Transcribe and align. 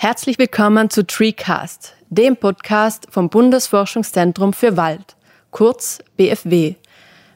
Herzlich 0.00 0.38
willkommen 0.38 0.90
zu 0.90 1.04
Treecast, 1.04 1.96
dem 2.08 2.36
Podcast 2.36 3.08
vom 3.10 3.28
Bundesforschungszentrum 3.28 4.52
für 4.52 4.76
Wald, 4.76 5.16
kurz 5.50 5.98
BFW. 6.16 6.76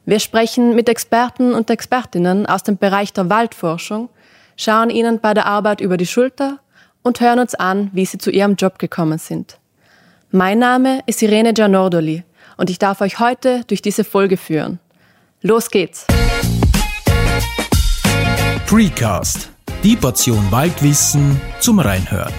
Wir 0.07 0.21
sprechen 0.21 0.77
mit 0.77 0.89
Experten 0.89 1.55
und 1.55 1.71
Expertinnen 1.71 2.47
aus 2.47 2.63
dem 2.63 2.79
Bereich 2.79 3.13
der 3.13 3.29
Waldforschung, 3.29 4.11
schauen 4.57 4.91
ihnen 4.91 5.19
bei 5.19 5.35
der 5.35 5.47
Arbeit 5.47 5.81
über 5.81 5.97
die 5.97 6.07
Schulter 6.07 6.61
und 7.03 7.21
hören 7.21 7.41
uns 7.41 7.57
an, 7.57 7.91
wie 7.95 8.07
sie 8.07 8.19
zu 8.19 8.31
ihrem 8.31 8.55
Job 8.55 8.79
gekommen 8.79 9.19
sind. 9.19 9.59
Mein 10.31 10.61
Name 10.61 11.01
ist 11.07 11.21
Irene 11.21 11.55
Gianordoli 11.55 12.23
und 12.59 12.71
ich 12.71 12.79
darf 12.79 13.01
euch 13.01 13.19
heute 13.19 13.65
durch 13.67 13.83
diese 13.83 14.05
Folge 14.05 14.37
führen. 14.37 14.79
Los 15.41 15.69
geht's! 15.69 16.07
Treecast, 18.69 19.52
die 19.83 19.97
Portion 19.97 20.53
Waldwissen 20.53 21.41
zum 21.59 21.81
Reinhören. 21.81 22.33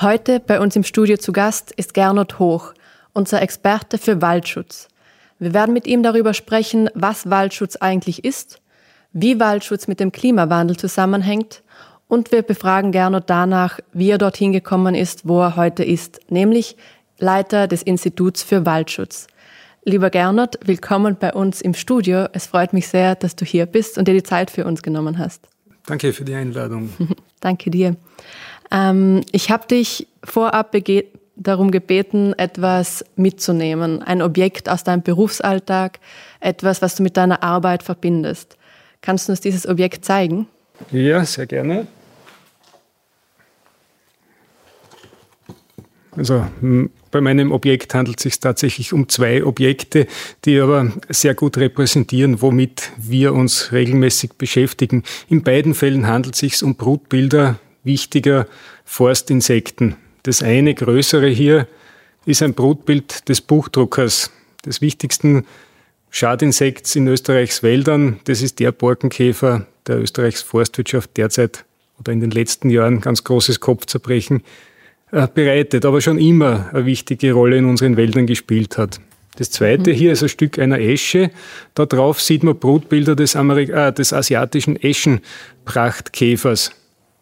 Heute 0.00 0.40
bei 0.40 0.58
uns 0.58 0.74
im 0.74 0.82
Studio 0.82 1.16
zu 1.16 1.30
Gast 1.30 1.70
ist 1.70 1.94
Gernot 1.94 2.40
Hoch, 2.40 2.74
unser 3.12 3.40
Experte 3.42 3.96
für 3.96 4.20
Waldschutz. 4.20 4.88
Wir 5.38 5.54
werden 5.54 5.72
mit 5.72 5.86
ihm 5.86 6.02
darüber 6.02 6.34
sprechen, 6.34 6.90
was 6.94 7.30
Waldschutz 7.30 7.76
eigentlich 7.76 8.24
ist, 8.24 8.60
wie 9.12 9.38
Waldschutz 9.38 9.86
mit 9.86 10.00
dem 10.00 10.10
Klimawandel 10.10 10.76
zusammenhängt 10.76 11.62
und 12.08 12.32
wir 12.32 12.42
befragen 12.42 12.90
Gernot 12.90 13.24
danach, 13.30 13.78
wie 13.92 14.10
er 14.10 14.18
dorthin 14.18 14.52
gekommen 14.52 14.96
ist, 14.96 15.28
wo 15.28 15.42
er 15.42 15.54
heute 15.54 15.84
ist, 15.84 16.18
nämlich 16.28 16.76
Leiter 17.20 17.68
des 17.68 17.82
Instituts 17.84 18.42
für 18.42 18.66
Waldschutz. 18.66 19.28
Lieber 19.88 20.10
Gernot, 20.10 20.58
willkommen 20.66 21.16
bei 21.18 21.32
uns 21.32 21.62
im 21.62 21.72
Studio. 21.72 22.26
Es 22.34 22.44
freut 22.44 22.74
mich 22.74 22.88
sehr, 22.88 23.14
dass 23.14 23.36
du 23.36 23.46
hier 23.46 23.64
bist 23.64 23.96
und 23.96 24.06
dir 24.06 24.12
die 24.12 24.22
Zeit 24.22 24.50
für 24.50 24.66
uns 24.66 24.82
genommen 24.82 25.16
hast. 25.16 25.48
Danke 25.86 26.12
für 26.12 26.26
die 26.26 26.34
Einladung. 26.34 26.90
Danke 27.40 27.70
dir. 27.70 27.96
Ähm, 28.70 29.22
ich 29.32 29.50
habe 29.50 29.66
dich 29.66 30.06
vorab 30.22 30.76
darum 31.36 31.70
gebeten, 31.70 32.34
etwas 32.36 33.02
mitzunehmen, 33.16 34.02
ein 34.02 34.20
Objekt 34.20 34.68
aus 34.68 34.84
deinem 34.84 35.00
Berufsalltag, 35.00 36.00
etwas, 36.40 36.82
was 36.82 36.96
du 36.96 37.02
mit 37.02 37.16
deiner 37.16 37.42
Arbeit 37.42 37.82
verbindest. 37.82 38.58
Kannst 39.00 39.26
du 39.26 39.32
uns 39.32 39.40
dieses 39.40 39.66
Objekt 39.66 40.04
zeigen? 40.04 40.48
Ja, 40.90 41.24
sehr 41.24 41.46
gerne. 41.46 41.86
Also 46.14 46.44
bei 47.10 47.20
meinem 47.20 47.52
Objekt 47.52 47.94
handelt 47.94 48.18
es 48.18 48.22
sich 48.24 48.40
tatsächlich 48.40 48.92
um 48.92 49.08
zwei 49.08 49.44
Objekte, 49.44 50.06
die 50.44 50.60
aber 50.60 50.92
sehr 51.08 51.34
gut 51.34 51.56
repräsentieren, 51.58 52.42
womit 52.42 52.92
wir 52.96 53.34
uns 53.34 53.72
regelmäßig 53.72 54.32
beschäftigen. 54.34 55.02
In 55.28 55.42
beiden 55.42 55.74
Fällen 55.74 56.06
handelt 56.06 56.34
es 56.34 56.40
sich 56.40 56.62
um 56.62 56.76
Brutbilder 56.76 57.58
wichtiger 57.84 58.46
Forstinsekten. 58.84 59.96
Das 60.22 60.42
eine 60.42 60.74
größere 60.74 61.28
hier 61.28 61.66
ist 62.26 62.42
ein 62.42 62.54
Brutbild 62.54 63.28
des 63.28 63.40
Buchdruckers, 63.40 64.30
des 64.64 64.80
wichtigsten 64.80 65.46
Schadinsekts 66.10 66.96
in 66.96 67.06
Österreichs 67.06 67.62
Wäldern. 67.62 68.20
Das 68.24 68.42
ist 68.42 68.58
der 68.60 68.72
Borkenkäfer, 68.72 69.66
der 69.86 69.98
Österreichs 70.00 70.42
Forstwirtschaft 70.42 71.16
derzeit 71.16 71.64
oder 71.98 72.12
in 72.12 72.20
den 72.20 72.30
letzten 72.30 72.70
Jahren 72.70 73.00
ganz 73.00 73.24
großes 73.24 73.60
Kopfzerbrechen 73.60 74.42
bereitet, 75.10 75.84
aber 75.84 76.00
schon 76.00 76.18
immer 76.18 76.68
eine 76.72 76.86
wichtige 76.86 77.32
Rolle 77.32 77.56
in 77.56 77.64
unseren 77.64 77.96
Wäldern 77.96 78.26
gespielt 78.26 78.78
hat. 78.78 79.00
Das 79.36 79.50
zweite 79.50 79.92
mhm. 79.92 79.94
hier 79.94 80.12
ist 80.12 80.22
ein 80.22 80.28
Stück 80.28 80.58
einer 80.58 80.80
Esche. 80.80 81.30
Da 81.74 81.86
drauf 81.86 82.20
sieht 82.20 82.42
man 82.42 82.58
Brutbilder 82.58 83.14
des, 83.14 83.36
Amerik 83.36 83.70
äh, 83.70 83.92
des 83.92 84.12
asiatischen 84.12 84.76
Eschenprachtkäfers. 84.76 86.72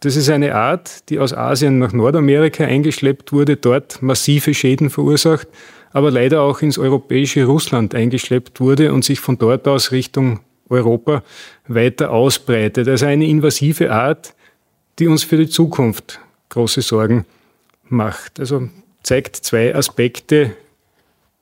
Das 0.00 0.16
ist 0.16 0.30
eine 0.30 0.54
Art, 0.54 1.08
die 1.10 1.18
aus 1.18 1.34
Asien 1.34 1.78
nach 1.78 1.92
Nordamerika 1.92 2.64
eingeschleppt 2.64 3.32
wurde, 3.32 3.56
dort 3.56 4.02
massive 4.02 4.54
Schäden 4.54 4.90
verursacht, 4.90 5.48
aber 5.92 6.10
leider 6.10 6.42
auch 6.42 6.62
ins 6.62 6.78
europäische 6.78 7.44
Russland 7.44 7.94
eingeschleppt 7.94 8.60
wurde 8.60 8.92
und 8.92 9.04
sich 9.04 9.20
von 9.20 9.38
dort 9.38 9.66
aus 9.68 9.92
Richtung 9.92 10.40
Europa 10.68 11.22
weiter 11.66 12.10
ausbreitet. 12.10 12.88
Also 12.88 13.06
eine 13.06 13.26
invasive 13.26 13.90
Art, 13.90 14.34
die 14.98 15.06
uns 15.06 15.22
für 15.22 15.36
die 15.36 15.48
Zukunft 15.48 16.20
große 16.48 16.82
Sorgen 16.82 17.24
macht. 17.88 18.40
Also 18.40 18.68
zeigt 19.02 19.36
zwei 19.36 19.74
Aspekte, 19.74 20.56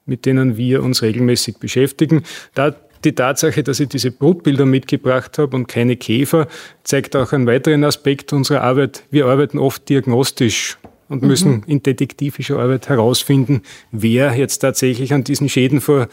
mit 0.06 0.26
denen 0.26 0.56
wir 0.56 0.82
uns 0.82 1.02
regelmäßig 1.02 1.58
beschäftigen. 1.58 2.24
Da 2.54 2.74
die 3.04 3.14
Tatsache, 3.14 3.62
dass 3.62 3.80
ich 3.80 3.88
diese 3.88 4.10
Brutbilder 4.10 4.66
mitgebracht 4.66 5.38
habe 5.38 5.56
und 5.56 5.66
keine 5.66 5.96
Käfer, 5.96 6.48
zeigt 6.84 7.16
auch 7.16 7.32
einen 7.32 7.46
weiteren 7.46 7.84
Aspekt 7.84 8.32
unserer 8.32 8.62
Arbeit. 8.62 9.04
Wir 9.10 9.26
arbeiten 9.26 9.58
oft 9.58 9.88
diagnostisch 9.88 10.78
und 11.08 11.22
mhm. 11.22 11.28
müssen 11.28 11.62
in 11.66 11.82
detektivischer 11.82 12.58
Arbeit 12.58 12.88
herausfinden, 12.88 13.62
wer 13.92 14.34
jetzt 14.34 14.58
tatsächlich 14.58 15.12
an 15.12 15.24
diesen 15.24 15.48
Schäden, 15.48 15.80
vor, 15.80 16.08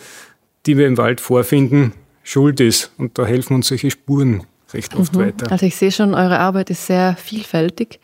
die 0.65 0.77
wir 0.77 0.87
im 0.87 0.97
Wald 0.97 1.21
vorfinden, 1.21 1.93
schuld 2.23 2.59
ist. 2.59 2.91
Und 2.97 3.17
da 3.17 3.25
helfen 3.25 3.55
uns 3.55 3.67
solche 3.67 3.89
Spuren 3.89 4.43
recht 4.73 4.95
oft 4.95 5.15
mhm. 5.15 5.19
weiter. 5.19 5.51
Also 5.51 5.65
ich 5.65 5.75
sehe 5.75 5.91
schon, 5.91 6.13
eure 6.13 6.39
Arbeit 6.39 6.69
ist 6.69 6.87
sehr 6.87 7.15
vielfältig 7.15 7.99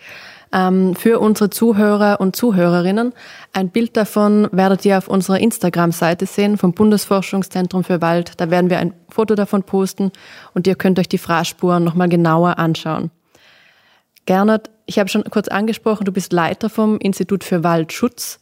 ähm, 0.54 0.96
für 0.96 1.20
unsere 1.20 1.50
Zuhörer 1.50 2.20
und 2.20 2.36
Zuhörerinnen. 2.36 3.14
Ein 3.54 3.70
Bild 3.70 3.98
davon 3.98 4.48
werdet 4.52 4.86
ihr 4.86 4.98
auf 4.98 5.08
unserer 5.08 5.40
Instagram-Seite 5.40 6.26
sehen 6.26 6.58
vom 6.58 6.74
Bundesforschungszentrum 6.74 7.84
für 7.84 8.02
Wald. 8.02 8.34
Da 8.38 8.50
werden 8.50 8.70
wir 8.70 8.80
ein 8.80 8.94
Foto 9.10 9.36
davon 9.36 9.64
posten 9.64 10.12
und 10.54 10.68
ihr 10.68 10.76
könnt 10.76 11.00
euch 11.00 11.10
die 11.10 11.18
Fraßspuren 11.18 11.84
nochmal 11.84 12.10
genauer 12.10 12.60
anschauen. 12.60 13.12
Gernot, 14.26 14.70
ich 14.86 15.00
habe 15.00 15.10
schon 15.10 15.24
kurz 15.24 15.48
angesprochen, 15.48 16.06
du 16.06 16.12
bist 16.12 16.34
Leiter 16.34 16.70
vom 16.70 16.98
Institut 17.00 17.44
für 17.44 17.64
Waldschutz. 17.64 18.40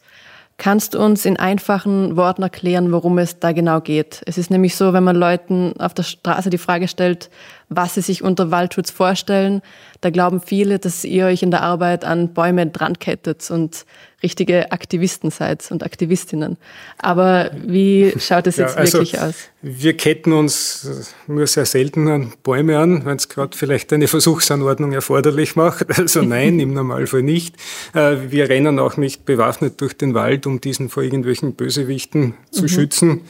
Kannst 0.58 0.94
du 0.94 0.98
uns 0.98 1.26
in 1.26 1.38
einfachen 1.38 2.16
Worten 2.16 2.42
erklären, 2.42 2.90
worum 2.90 3.18
es 3.18 3.38
da 3.38 3.52
genau 3.52 3.80
geht? 3.80 4.22
Es 4.24 4.38
ist 4.38 4.50
nämlich 4.50 4.74
so, 4.74 4.94
wenn 4.94 5.04
man 5.04 5.14
Leuten 5.14 5.74
auf 5.78 5.92
der 5.92 6.02
Straße 6.02 6.48
die 6.48 6.58
Frage 6.58 6.88
stellt, 6.88 7.30
was 7.68 7.94
sie 7.94 8.00
sich 8.00 8.22
unter 8.22 8.50
Waldschutz 8.50 8.90
vorstellen, 8.90 9.60
da 10.00 10.10
glauben 10.10 10.40
viele, 10.40 10.78
dass 10.78 11.04
ihr 11.04 11.26
euch 11.26 11.42
in 11.42 11.50
der 11.50 11.62
Arbeit 11.62 12.04
an 12.04 12.32
Bäume 12.32 12.66
drankettet 12.66 13.50
und 13.50 13.84
richtige 14.22 14.72
Aktivisten 14.72 15.30
seid 15.30 15.68
und 15.70 15.82
Aktivistinnen. 15.82 16.56
Aber 16.98 17.50
wie 17.66 18.14
schaut 18.18 18.46
es 18.46 18.56
jetzt 18.56 18.74
ja, 18.74 18.80
also 18.80 18.98
wirklich 18.98 19.20
aus? 19.20 19.34
Wir 19.62 19.96
ketten 19.96 20.32
uns 20.32 21.12
nur 21.26 21.46
sehr 21.46 21.66
selten 21.66 22.08
an 22.08 22.32
Bäume 22.42 22.78
an, 22.78 23.04
wenn 23.04 23.16
es 23.16 23.28
gerade 23.28 23.56
vielleicht 23.56 23.92
eine 23.92 24.08
Versuchsanordnung 24.08 24.92
erforderlich 24.92 25.56
macht. 25.56 25.86
Also 25.98 26.22
nein, 26.22 26.60
im 26.60 26.72
Normalfall 26.72 27.22
nicht. 27.22 27.56
Äh, 27.92 28.30
wir 28.30 28.48
rennen 28.48 28.78
auch 28.78 28.96
nicht 28.96 29.24
bewaffnet 29.24 29.80
durch 29.80 29.96
den 29.96 30.14
Wald, 30.14 30.46
um 30.46 30.60
diesen 30.60 30.88
vor 30.88 31.02
irgendwelchen 31.02 31.54
Bösewichten 31.54 32.34
zu 32.50 32.62
mhm. 32.62 32.68
schützen. 32.68 33.20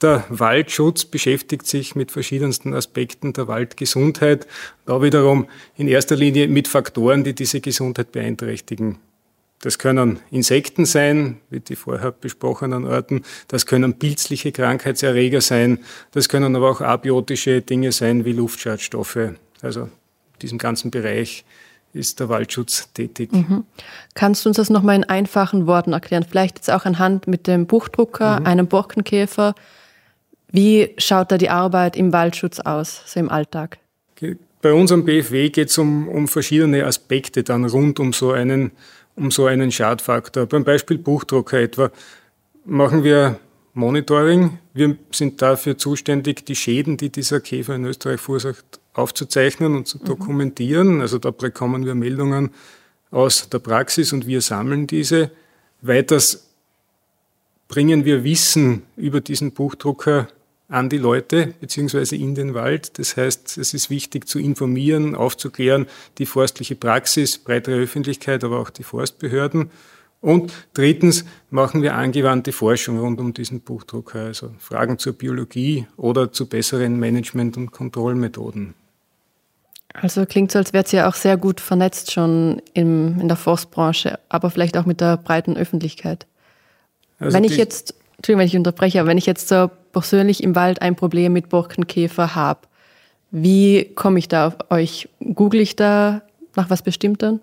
Der 0.00 0.24
Waldschutz 0.28 1.04
beschäftigt 1.04 1.66
sich 1.66 1.96
mit 1.96 2.12
verschiedensten 2.12 2.72
Aspekten 2.72 3.32
der 3.32 3.48
Waldgesundheit, 3.48 4.46
da 4.86 5.02
wiederum 5.02 5.48
in 5.76 5.88
erster 5.88 6.14
Linie 6.14 6.46
mit 6.46 6.68
Faktoren, 6.68 7.24
die 7.24 7.34
diese 7.34 7.60
Gesundheit 7.60 8.12
beeinträchtigen. 8.12 8.98
Das 9.60 9.78
können 9.78 10.20
Insekten 10.30 10.84
sein, 10.84 11.40
wie 11.50 11.58
die 11.58 11.74
vorher 11.74 12.12
besprochenen 12.12 12.86
Arten. 12.86 13.22
Das 13.48 13.66
können 13.66 13.98
pilzliche 13.98 14.52
Krankheitserreger 14.52 15.40
sein. 15.40 15.80
Das 16.12 16.28
können 16.28 16.54
aber 16.54 16.70
auch 16.70 16.80
abiotische 16.80 17.60
Dinge 17.60 17.90
sein, 17.90 18.24
wie 18.24 18.32
Luftschadstoffe. 18.32 19.18
Also 19.60 19.82
in 19.82 19.90
diesem 20.42 20.58
ganzen 20.58 20.92
Bereich 20.92 21.44
ist 21.92 22.20
der 22.20 22.28
Waldschutz 22.28 22.92
tätig. 22.92 23.32
Mhm. 23.32 23.64
Kannst 24.14 24.44
du 24.44 24.50
uns 24.50 24.58
das 24.58 24.70
nochmal 24.70 24.94
in 24.94 25.04
einfachen 25.04 25.66
Worten 25.66 25.92
erklären? 25.92 26.24
Vielleicht 26.28 26.58
jetzt 26.58 26.70
auch 26.70 26.84
anhand 26.84 27.26
mit 27.26 27.48
dem 27.48 27.66
Buchdrucker, 27.66 28.38
mhm. 28.38 28.46
einem 28.46 28.66
Borkenkäfer. 28.68 29.56
Wie 30.50 30.94
schaut 30.98 31.30
da 31.30 31.38
die 31.38 31.50
Arbeit 31.50 31.96
im 31.96 32.12
Waldschutz 32.12 32.60
aus, 32.60 33.02
so 33.06 33.20
im 33.20 33.28
Alltag? 33.28 33.78
Bei 34.60 34.72
unserem 34.72 35.04
BFW 35.04 35.50
geht 35.50 35.68
es 35.68 35.78
um, 35.78 36.08
um 36.08 36.26
verschiedene 36.26 36.84
Aspekte 36.84 37.44
dann 37.44 37.64
rund 37.64 38.00
um 38.00 38.12
so 38.12 38.32
einen 38.32 38.72
um 39.18 39.30
so 39.30 39.46
einen 39.46 39.72
Schadfaktor. 39.72 40.46
Beim 40.46 40.64
Beispiel 40.64 40.98
Buchdrucker 40.98 41.58
etwa 41.58 41.90
machen 42.64 43.04
wir 43.04 43.38
Monitoring. 43.74 44.58
Wir 44.74 44.96
sind 45.10 45.42
dafür 45.42 45.76
zuständig, 45.76 46.46
die 46.46 46.56
Schäden, 46.56 46.96
die 46.96 47.10
dieser 47.10 47.40
Käfer 47.40 47.74
in 47.74 47.84
Österreich 47.84 48.20
verursacht, 48.20 48.80
aufzuzeichnen 48.94 49.76
und 49.76 49.86
zu 49.86 49.98
mhm. 49.98 50.04
dokumentieren. 50.04 51.00
Also 51.00 51.18
da 51.18 51.30
bekommen 51.30 51.84
wir 51.84 51.94
Meldungen 51.94 52.50
aus 53.10 53.48
der 53.48 53.58
Praxis 53.58 54.12
und 54.12 54.26
wir 54.26 54.40
sammeln 54.40 54.86
diese. 54.86 55.30
Weiters 55.80 56.48
bringen 57.68 58.04
wir 58.04 58.24
Wissen 58.24 58.82
über 58.96 59.20
diesen 59.20 59.52
Buchdrucker 59.52 60.28
an 60.68 60.90
die 60.90 60.98
Leute 60.98 61.54
beziehungsweise 61.60 62.16
in 62.16 62.34
den 62.34 62.54
Wald. 62.54 62.98
Das 62.98 63.16
heißt, 63.16 63.56
es 63.58 63.74
ist 63.74 63.90
wichtig 63.90 64.28
zu 64.28 64.38
informieren, 64.38 65.14
aufzuklären, 65.14 65.86
die 66.18 66.26
forstliche 66.26 66.76
Praxis, 66.76 67.38
breitere 67.38 67.76
Öffentlichkeit, 67.76 68.44
aber 68.44 68.60
auch 68.60 68.70
die 68.70 68.82
Forstbehörden. 68.82 69.70
Und 70.20 70.52
drittens 70.74 71.24
machen 71.50 71.80
wir 71.82 71.94
angewandte 71.94 72.52
Forschung 72.52 72.98
rund 72.98 73.20
um 73.20 73.32
diesen 73.32 73.60
Buchdrucker, 73.60 74.20
also 74.20 74.50
Fragen 74.58 74.98
zur 74.98 75.12
Biologie 75.12 75.86
oder 75.96 76.32
zu 76.32 76.46
besseren 76.46 76.98
Management- 76.98 77.56
und 77.56 77.70
Kontrollmethoden. 77.70 78.74
Also 79.94 80.26
klingt 80.26 80.52
so, 80.52 80.58
als 80.58 80.72
wärt 80.72 80.92
ihr 80.92 81.08
auch 81.08 81.14
sehr 81.14 81.36
gut 81.36 81.60
vernetzt 81.60 82.12
schon 82.12 82.60
im, 82.74 83.20
in 83.20 83.28
der 83.28 83.36
Forstbranche, 83.36 84.18
aber 84.28 84.50
vielleicht 84.50 84.76
auch 84.76 84.86
mit 84.86 85.00
der 85.00 85.16
breiten 85.16 85.56
Öffentlichkeit. 85.56 86.26
Also 87.18 87.36
wenn 87.36 87.44
ich 87.44 87.56
jetzt, 87.56 87.94
Entschuldigung, 88.16 88.40
wenn 88.40 88.46
ich 88.48 88.56
unterbreche, 88.56 89.00
aber 89.00 89.08
wenn 89.08 89.18
ich 89.18 89.26
jetzt 89.26 89.48
so 89.48 89.70
persönlich 89.92 90.42
im 90.42 90.54
Wald 90.54 90.82
ein 90.82 90.96
Problem 90.96 91.32
mit 91.32 91.48
Borkenkäfer 91.48 92.34
habe, 92.34 92.60
wie 93.30 93.92
komme 93.94 94.18
ich 94.18 94.28
da 94.28 94.48
auf 94.48 94.56
euch? 94.70 95.08
Google 95.34 95.60
ich 95.60 95.76
da 95.76 96.22
nach 96.56 96.70
was 96.70 96.82
Bestimmtem? 96.82 97.40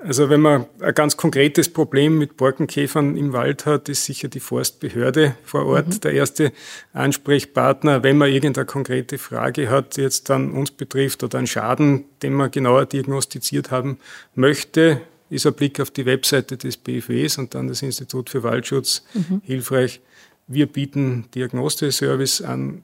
Also 0.00 0.30
wenn 0.30 0.40
man 0.40 0.66
ein 0.80 0.94
ganz 0.94 1.16
konkretes 1.16 1.72
Problem 1.72 2.18
mit 2.18 2.36
Borkenkäfern 2.36 3.16
im 3.16 3.32
Wald 3.32 3.66
hat, 3.66 3.88
ist 3.88 4.04
sicher 4.04 4.28
die 4.28 4.38
Forstbehörde 4.38 5.34
vor 5.42 5.66
Ort 5.66 5.88
mhm. 5.88 6.00
der 6.00 6.12
erste 6.12 6.52
Ansprechpartner. 6.92 8.04
Wenn 8.04 8.16
man 8.16 8.30
irgendeine 8.30 8.64
konkrete 8.64 9.18
Frage 9.18 9.68
hat, 9.68 9.96
die 9.96 10.02
jetzt 10.02 10.30
dann 10.30 10.52
uns 10.52 10.70
betrifft 10.70 11.24
oder 11.24 11.38
einen 11.38 11.48
Schaden, 11.48 12.04
den 12.22 12.32
man 12.32 12.52
genauer 12.52 12.86
diagnostiziert 12.86 13.72
haben 13.72 13.98
möchte, 14.36 15.00
ist 15.30 15.46
ein 15.46 15.54
Blick 15.54 15.80
auf 15.80 15.90
die 15.90 16.06
Webseite 16.06 16.56
des 16.56 16.76
BFWs 16.76 17.36
und 17.38 17.56
dann 17.56 17.66
das 17.66 17.82
Institut 17.82 18.30
für 18.30 18.44
Waldschutz 18.44 19.04
mhm. 19.14 19.42
hilfreich. 19.44 20.00
Wir 20.48 20.66
bieten 20.66 21.26
Diagnoseservice 21.34 22.42
an 22.42 22.82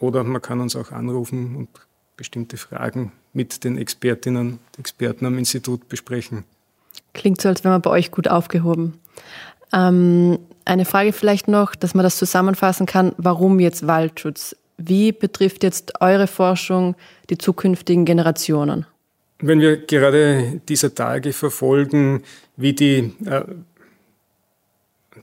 oder 0.00 0.22
man 0.22 0.42
kann 0.42 0.60
uns 0.60 0.76
auch 0.76 0.92
anrufen 0.92 1.56
und 1.56 1.68
bestimmte 2.16 2.56
Fragen 2.56 3.12
mit 3.32 3.64
den 3.64 3.78
Expertinnen 3.78 4.52
und 4.52 4.78
Experten 4.78 5.26
am 5.26 5.38
Institut 5.38 5.88
besprechen. 5.88 6.44
Klingt 7.14 7.40
so, 7.40 7.48
als 7.48 7.64
wäre 7.64 7.72
man 7.72 7.82
bei 7.82 7.90
euch 7.90 8.10
gut 8.10 8.28
aufgehoben. 8.28 8.94
Ähm, 9.72 10.38
eine 10.64 10.84
Frage 10.84 11.12
vielleicht 11.12 11.48
noch, 11.48 11.74
dass 11.74 11.94
man 11.94 12.04
das 12.04 12.16
zusammenfassen 12.16 12.86
kann. 12.86 13.14
Warum 13.16 13.60
jetzt 13.60 13.86
Waldschutz? 13.86 14.56
Wie 14.76 15.12
betrifft 15.12 15.62
jetzt 15.62 16.00
eure 16.00 16.26
Forschung 16.26 16.96
die 17.30 17.38
zukünftigen 17.38 18.04
Generationen? 18.04 18.86
Wenn 19.38 19.60
wir 19.60 19.78
gerade 19.78 20.60
dieser 20.68 20.94
Tage 20.94 21.32
verfolgen, 21.32 22.22
wie 22.56 22.72
die 22.72 23.14
äh, 23.24 23.44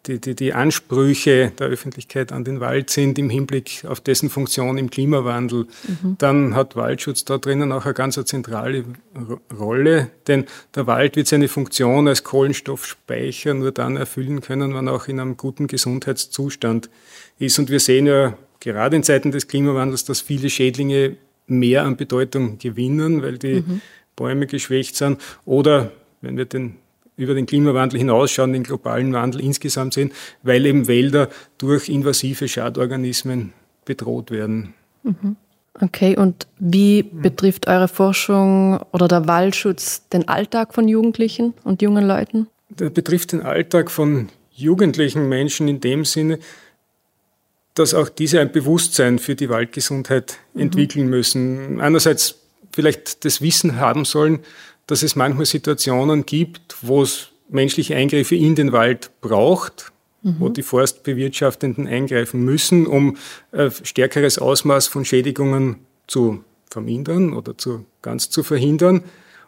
die, 0.08 0.20
die, 0.20 0.36
die 0.36 0.54
Ansprüche 0.54 1.52
der 1.58 1.68
Öffentlichkeit 1.68 2.32
an 2.32 2.44
den 2.44 2.60
Wald 2.60 2.90
sind 2.90 3.18
im 3.20 3.30
Hinblick 3.30 3.86
auf 3.88 4.02
dessen 4.02 4.30
Funktion 4.30 4.78
im 4.78 4.90
Klimawandel, 4.90 5.68
mhm. 5.88 6.16
dann 6.18 6.56
hat 6.56 6.76
Waldschutz 6.76 7.26
da 7.26 7.38
drinnen 7.38 7.72
auch 7.72 7.86
eine 7.86 7.94
ganz 7.94 8.20
zentrale 8.26 8.86
Rolle, 9.58 10.10
denn 10.28 10.46
der 10.76 10.88
Wald 10.88 11.16
wird 11.16 11.28
seine 11.28 11.48
Funktion 11.48 12.08
als 12.08 12.24
Kohlenstoffspeicher 12.24 13.54
nur 13.54 13.72
dann 13.72 13.98
erfüllen 13.98 14.42
können, 14.42 14.74
wenn 14.74 14.88
er 14.88 14.94
auch 14.94 15.08
in 15.08 15.20
einem 15.20 15.38
guten 15.38 15.68
Gesundheitszustand 15.68 16.90
ist. 17.40 17.60
Und 17.60 17.70
wir 17.70 17.80
sehen 17.80 18.08
ja 18.08 18.38
gerade 18.60 18.96
in 18.96 19.04
Zeiten 19.04 19.32
des 19.32 19.48
Klimawandels, 19.48 20.06
dass 20.06 20.22
viele 20.22 20.50
Schädlinge 20.50 21.18
mehr 21.48 21.84
an 21.84 21.98
Bedeutung 21.98 22.58
gewinnen, 22.58 23.22
weil 23.22 23.38
die 23.38 23.62
mhm. 23.62 23.82
Bäume 24.16 24.48
geschwächt 24.48 24.96
sind. 24.96 25.22
Oder 25.46 25.92
wenn 26.22 26.38
wir 26.38 26.46
den 26.46 26.78
über 27.16 27.34
den 27.34 27.46
Klimawandel 27.46 28.00
hinausschauen, 28.00 28.54
den 28.54 28.64
globalen 28.64 29.14
Wandel 29.14 29.42
insgesamt 29.42 29.94
sehen, 29.94 30.12
weil 30.42 30.66
eben 30.66 30.88
Wälder 30.88 31.30
durch 31.58 31.90
invasive 31.90 32.48
Schadorganismen 32.48 33.54
bedroht 33.86 34.32
werden. 34.32 34.74
Mhm. 35.04 35.36
Okay, 35.82 36.16
und 36.16 36.48
wie 36.60 37.02
betrifft 37.02 37.68
eure 37.68 37.88
Forschung 37.88 38.80
oder 38.92 39.08
der 39.08 39.28
Waldschutz 39.28 40.08
den 40.10 40.28
Alltag 40.28 40.74
von 40.74 40.88
Jugendlichen 40.88 41.56
und 41.64 41.82
jungen 41.82 42.06
Leuten? 42.06 42.48
Der 42.70 42.92
betrifft 42.92 43.32
den 43.32 43.42
Alltag 43.42 43.90
von 43.90 44.30
jugendlichen 44.52 45.28
Menschen 45.30 45.68
in 45.68 45.82
dem 45.82 46.06
Sinne, 46.06 46.38
dass 47.74 47.96
auch 47.96 48.10
diese 48.10 48.40
ein 48.40 48.52
Bewusstsein 48.52 49.18
für 49.18 49.36
die 49.36 49.50
Waldgesundheit 49.50 50.38
mhm. 50.54 50.62
entwickeln 50.62 51.10
müssen. 51.10 51.82
Einerseits 51.82 52.36
vielleicht 52.72 53.26
das 53.26 53.42
Wissen 53.42 53.78
haben 53.78 54.06
sollen, 54.06 54.40
dass 54.88 55.04
es 55.04 55.16
manchmal 55.16 55.46
Situationen 55.46 56.26
gibt, 56.26 56.78
wo 56.82 57.04
es 57.04 57.30
menschliche 57.50 57.96
Eingriffe 57.96 58.36
in 58.36 58.56
den 58.56 58.72
Wald 58.72 59.12
braucht, 59.22 59.92
mhm. 60.24 60.36
wo 60.40 60.50
die 60.50 60.64
Forstbewirtschaftenden 60.64 61.88
eingreifen 61.88 62.44
müssen, 62.44 62.86
um 62.88 63.18
ein 63.52 63.72
stärkeres 63.84 64.40
Ausmaß 64.40 64.88
von 64.88 65.06
Schädigungen 65.06 65.78
zu 66.08 66.44
vermindern 66.70 67.34
oder 67.34 67.58
zu, 67.58 67.86
ganz 68.02 68.30
zu 68.30 68.44
verhindern. 68.44 69.04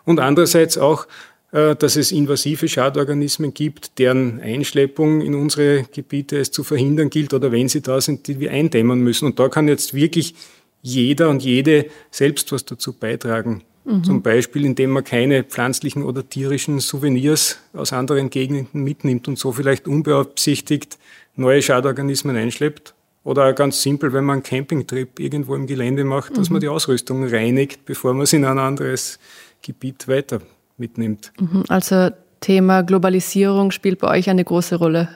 Und 0.05 0.19
andererseits 0.19 0.77
auch, 0.77 1.07
äh, 1.51 1.75
dass 1.75 1.95
es 1.95 2.11
invasive 2.11 2.67
Schadorganismen 2.67 3.53
gibt, 3.53 3.97
deren 3.99 4.39
Einschleppung 4.39 5.21
in 5.21 5.35
unsere 5.35 5.83
Gebiete 5.83 6.37
es 6.37 6.51
zu 6.51 6.63
verhindern 6.63 7.09
gilt 7.09 7.33
oder 7.33 7.51
wenn 7.51 7.67
sie 7.67 7.81
da 7.81 7.99
sind, 7.99 8.27
die 8.27 8.39
wir 8.39 8.51
eindämmen 8.51 8.99
müssen. 8.99 9.25
Und 9.25 9.39
da 9.39 9.49
kann 9.49 9.67
jetzt 9.67 9.93
wirklich 9.93 10.35
jeder 10.81 11.29
und 11.29 11.43
jede 11.43 11.87
selbst 12.11 12.51
was 12.51 12.63
dazu 12.63 12.93
beitragen. 12.93 13.63
Mhm. 13.85 14.03
Zum 14.03 14.21
Beispiel, 14.21 14.65
indem 14.65 14.91
man 14.91 15.03
keine 15.03 15.43
pflanzlichen 15.43 16.03
oder 16.03 16.27
tierischen 16.27 16.79
Souvenirs 16.79 17.59
aus 17.73 17.93
anderen 17.93 18.29
Gegenden 18.29 18.83
mitnimmt 18.83 19.27
und 19.27 19.37
so 19.37 19.51
vielleicht 19.51 19.87
unbeabsichtigt 19.87 20.97
neue 21.35 21.61
Schadorganismen 21.61 22.35
einschleppt. 22.35 22.93
Oder 23.23 23.53
ganz 23.53 23.81
simpel, 23.81 24.13
wenn 24.13 24.23
man 24.23 24.35
einen 24.35 24.43
Campingtrip 24.43 25.19
irgendwo 25.19 25.55
im 25.55 25.65
Gelände 25.65 26.03
macht, 26.03 26.37
dass 26.37 26.49
man 26.49 26.57
mhm. 26.57 26.61
die 26.61 26.67
Ausrüstung 26.67 27.27
reinigt, 27.27 27.85
bevor 27.85 28.13
man 28.13 28.27
sie 28.27 28.35
in 28.35 28.45
ein 28.45 28.59
anderes 28.59 29.17
Gebiet 29.63 30.07
weiter 30.07 30.41
mitnimmt. 30.77 31.31
Mhm. 31.39 31.63
Also 31.67 32.11
Thema 32.39 32.83
Globalisierung 32.83 33.71
spielt 33.71 33.99
bei 33.99 34.09
euch 34.09 34.29
eine 34.29 34.43
große 34.43 34.75
Rolle. 34.75 35.09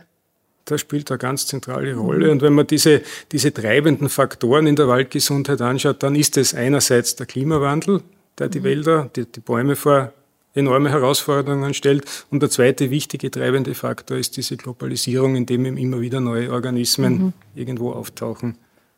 Das 0.66 0.82
spielt 0.82 1.12
eine 1.12 1.20
ganz 1.20 1.46
zentrale 1.46 1.96
Rolle. 1.96 2.32
Und 2.32 2.42
wenn 2.42 2.54
man 2.54 2.66
diese, 2.66 3.02
diese 3.32 3.54
treibenden 3.54 4.10
Faktoren 4.10 4.66
in 4.66 4.76
der 4.76 4.88
Waldgesundheit 4.88 5.62
anschaut, 5.62 6.02
dann 6.02 6.16
ist 6.16 6.38
es 6.38 6.56
einerseits 6.56 7.16
der 7.16 7.28
Klimawandel, 7.28 8.02
der 8.40 8.50
die 8.50 8.64
Wälder, 8.64 9.10
die, 9.16 9.26
die 9.26 9.40
Bäume 9.40 9.76
vor 9.76 10.14
enorme 10.54 10.90
Herausforderungen 10.90 11.74
stellt. 11.74 12.06
Und 12.32 12.42
der 12.42 12.50
zweite 12.50 12.90
wichtige 12.90 13.30
treibende 13.30 13.76
Faktor 13.76 14.18
ist 14.18 14.38
diese 14.38 14.58
Globalisierung, 14.58 15.36
in 15.36 15.46
dem 15.46 15.66
immer 15.78 16.02
wieder 16.02 16.20
neue 16.20 16.52
Organismen 16.52 17.14
mhm. 17.14 17.34
irgendwo 17.56 17.92
auftauchen. 17.92 18.58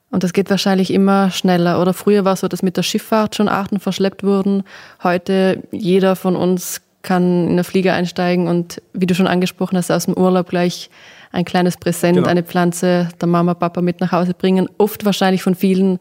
Und 0.10 0.24
das 0.24 0.34
geht 0.34 0.50
wahrscheinlich 0.50 0.92
immer 0.92 1.32
schneller. 1.32 1.82
Oder 1.82 1.94
früher 1.94 2.26
war 2.26 2.34
es 2.34 2.42
so, 2.42 2.48
dass 2.48 2.64
mit 2.64 2.76
der 2.78 2.84
Schifffahrt 2.84 3.36
schon 3.36 3.48
Arten 3.48 3.80
verschleppt 3.80 4.24
wurden. 4.24 4.64
Heute 5.04 5.64
jeder 5.72 6.16
von 6.16 6.36
uns 6.36 6.82
kann 7.02 7.46
in 7.46 7.52
eine 7.54 7.64
Flieger 7.64 7.94
einsteigen 7.94 8.48
und 8.48 8.82
wie 8.94 9.06
du 9.06 9.16
schon 9.16 9.28
angesprochen 9.28 9.78
hast, 9.78 9.92
aus 9.92 10.06
dem 10.06 10.16
Urlaub 10.16 10.50
gleich 10.50 10.90
ein 11.32 11.46
kleines 11.46 11.78
Präsent, 11.78 12.18
genau. 12.18 12.28
eine 12.28 12.44
Pflanze 12.44 13.10
der 13.20 13.28
Mama, 13.28 13.54
Papa 13.54 13.82
mit 13.82 14.02
nach 14.02 14.12
Hause 14.12 14.34
bringen. 14.34 14.68
Oft 14.78 15.06
wahrscheinlich 15.06 15.44
von 15.44 15.56
vielen 15.56 16.00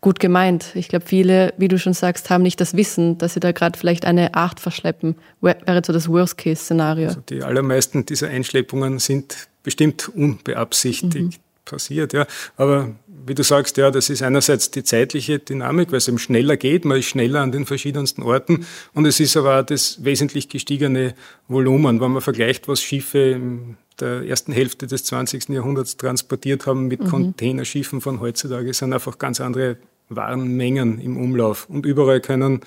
gut 0.00 0.20
gemeint. 0.20 0.66
Ich 0.74 0.88
glaube, 0.88 1.06
viele, 1.06 1.54
wie 1.56 1.68
du 1.68 1.78
schon 1.78 1.94
sagst, 1.94 2.30
haben 2.30 2.42
nicht 2.42 2.60
das 2.60 2.76
Wissen, 2.76 3.18
dass 3.18 3.34
sie 3.34 3.40
da 3.40 3.52
gerade 3.52 3.78
vielleicht 3.78 4.04
eine 4.04 4.34
Art 4.34 4.60
verschleppen. 4.60 5.16
Wäre 5.40 5.82
so 5.84 5.92
das 5.92 6.08
Worst-Case-Szenario. 6.08 7.08
Also 7.08 7.20
die 7.28 7.42
allermeisten 7.42 8.04
dieser 8.04 8.28
Einschleppungen 8.28 8.98
sind 8.98 9.48
bestimmt 9.62 10.08
unbeabsichtigt 10.08 11.14
mhm. 11.14 11.45
Passiert, 11.66 12.14
ja. 12.14 12.26
Aber 12.56 12.92
wie 13.26 13.34
du 13.34 13.42
sagst, 13.42 13.76
ja, 13.76 13.90
das 13.90 14.08
ist 14.08 14.22
einerseits 14.22 14.70
die 14.70 14.84
zeitliche 14.84 15.38
Dynamik, 15.38 15.90
weil 15.90 15.98
es 15.98 16.08
eben 16.08 16.18
schneller 16.18 16.56
geht, 16.56 16.86
man 16.86 16.98
ist 16.98 17.06
schneller 17.06 17.40
an 17.40 17.52
den 17.52 17.66
verschiedensten 17.66 18.22
Orten 18.22 18.64
und 18.94 19.04
es 19.04 19.20
ist 19.20 19.36
aber 19.36 19.60
auch 19.60 19.66
das 19.66 20.02
wesentlich 20.04 20.48
gestiegene 20.48 21.14
Volumen, 21.48 22.00
wenn 22.00 22.12
man 22.12 22.22
vergleicht, 22.22 22.68
was 22.68 22.80
Schiffe 22.80 23.18
in 23.18 23.76
der 24.00 24.22
ersten 24.22 24.52
Hälfte 24.52 24.86
des 24.86 25.04
20. 25.04 25.48
Jahrhunderts 25.50 25.96
transportiert 25.96 26.66
haben 26.66 26.86
mit 26.86 27.00
mhm. 27.00 27.08
Containerschiffen 27.08 28.00
von 28.00 28.20
heutzutage, 28.20 28.72
sind 28.72 28.92
einfach 28.92 29.18
ganz 29.18 29.40
andere 29.40 29.76
Warenmengen 30.08 31.00
im 31.00 31.16
Umlauf 31.16 31.68
und 31.68 31.84
überall 31.84 32.20
können 32.20 32.60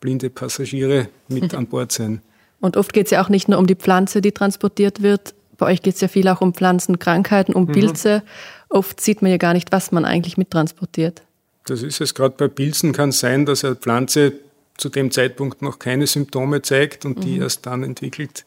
blinde 0.00 0.30
Passagiere 0.30 1.08
mit 1.28 1.54
an 1.54 1.66
Bord 1.66 1.92
sein. 1.92 2.22
Und 2.60 2.76
oft 2.76 2.92
geht 2.92 3.06
es 3.06 3.10
ja 3.10 3.22
auch 3.22 3.28
nicht 3.28 3.48
nur 3.48 3.58
um 3.58 3.66
die 3.66 3.74
Pflanze, 3.74 4.20
die 4.20 4.32
transportiert 4.32 5.02
wird. 5.02 5.34
Bei 5.58 5.66
euch 5.66 5.82
geht 5.82 5.94
es 5.94 6.00
ja 6.00 6.08
viel 6.08 6.28
auch 6.28 6.40
um 6.40 6.54
Pflanzenkrankheiten, 6.54 7.54
um 7.54 7.64
mhm. 7.64 7.72
Pilze. 7.72 8.22
Oft 8.68 9.00
sieht 9.00 9.22
man 9.22 9.30
ja 9.30 9.36
gar 9.36 9.52
nicht, 9.52 9.72
was 9.72 9.92
man 9.92 10.04
eigentlich 10.04 10.36
mittransportiert. 10.36 11.22
Das 11.66 11.82
ist 11.82 12.00
es. 12.00 12.14
Gerade 12.14 12.34
bei 12.36 12.48
Pilzen 12.48 12.92
kann 12.92 13.10
es 13.10 13.20
sein, 13.20 13.46
dass 13.46 13.64
eine 13.64 13.76
Pflanze 13.76 14.32
zu 14.76 14.88
dem 14.88 15.10
Zeitpunkt 15.10 15.62
noch 15.62 15.78
keine 15.78 16.06
Symptome 16.06 16.62
zeigt 16.62 17.04
und 17.04 17.24
die 17.24 17.36
mhm. 17.36 17.42
erst 17.42 17.66
dann 17.66 17.82
entwickelt. 17.82 18.44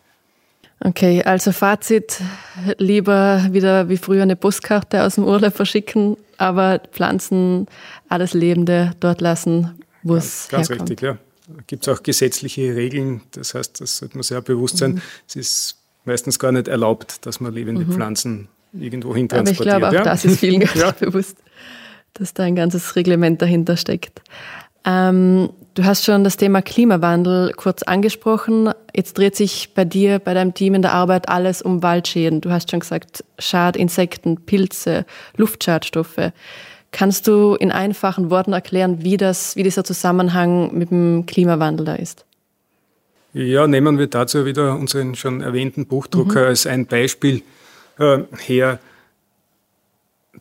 Okay, 0.81 1.23
also 1.23 1.51
Fazit, 1.51 2.21
lieber 2.77 3.47
wieder 3.51 3.89
wie 3.89 3.97
früher 3.97 4.23
eine 4.23 4.37
Buskarte 4.37 5.03
aus 5.03 5.15
dem 5.15 5.25
Urlaub 5.25 5.53
verschicken, 5.53 6.15
aber 6.37 6.81
Pflanzen, 6.91 7.67
alles 8.07 8.33
Lebende 8.33 8.93
dort 9.01 9.19
lassen, 9.19 9.77
wo 10.03 10.15
es 10.15 10.47
Ganz 10.49 10.69
herkommt. 10.69 10.89
richtig, 10.89 11.05
ja. 11.05 11.17
Gibt 11.67 11.85
es 11.85 11.93
auch 11.93 12.03
gesetzliche 12.03 12.75
Regeln, 12.75 13.21
das 13.31 13.55
heißt, 13.55 13.81
das 13.81 13.97
sollte 13.97 14.15
man 14.15 14.23
sehr 14.23 14.41
bewusst 14.41 14.77
sein. 14.77 14.93
Mhm. 14.93 15.01
Es 15.27 15.35
ist 15.35 15.78
meistens 16.05 16.39
gar 16.39 16.51
nicht 16.51 16.67
erlaubt, 16.67 17.25
dass 17.25 17.39
man 17.39 17.53
lebende 17.53 17.85
mhm. 17.85 17.93
Pflanzen 17.93 18.47
irgendwo 18.73 19.15
hin 19.15 19.29
transportiert. 19.29 19.75
Aber 19.75 19.87
ich 19.87 19.89
glaube, 19.91 20.01
auch 20.01 20.05
ja? 20.05 20.11
das 20.11 20.25
ist 20.25 20.39
vielen 20.39 20.59
gar 20.59 20.73
nicht 20.75 20.99
bewusst, 20.99 21.37
dass 22.13 22.33
da 22.33 22.43
ein 22.43 22.55
ganzes 22.55 22.95
Reglement 22.95 23.41
dahinter 23.41 23.77
steckt. 23.77 24.21
Ähm, 24.85 25.49
du 25.73 25.83
hast 25.83 26.05
schon 26.05 26.23
das 26.23 26.37
Thema 26.37 26.61
Klimawandel 26.61 27.53
kurz 27.53 27.83
angesprochen. 27.83 28.71
Jetzt 28.95 29.17
dreht 29.17 29.35
sich 29.35 29.73
bei 29.73 29.85
dir, 29.85 30.19
bei 30.19 30.33
deinem 30.33 30.53
Team 30.53 30.73
in 30.73 30.81
der 30.81 30.93
Arbeit 30.93 31.29
alles 31.29 31.61
um 31.61 31.83
Waldschäden. 31.83 32.41
Du 32.41 32.49
hast 32.51 32.71
schon 32.71 32.79
gesagt, 32.79 33.23
Schadinsekten, 33.37 34.45
Pilze, 34.45 35.05
Luftschadstoffe. 35.35 36.31
Kannst 36.91 37.27
du 37.27 37.55
in 37.55 37.71
einfachen 37.71 38.31
Worten 38.31 38.53
erklären, 38.53 39.03
wie, 39.03 39.17
das, 39.17 39.55
wie 39.55 39.63
dieser 39.63 39.83
Zusammenhang 39.83 40.75
mit 40.75 40.89
dem 40.89 41.25
Klimawandel 41.27 41.85
da 41.85 41.95
ist? 41.95 42.25
Ja, 43.33 43.67
nehmen 43.67 43.99
wir 43.99 44.07
dazu 44.07 44.45
wieder 44.45 44.75
unseren 44.75 45.15
schon 45.15 45.41
erwähnten 45.41 45.85
Buchdrucker 45.85 46.41
mhm. 46.41 46.47
als 46.47 46.65
ein 46.65 46.87
Beispiel 46.87 47.43
äh, 47.99 48.19
her. 48.37 48.79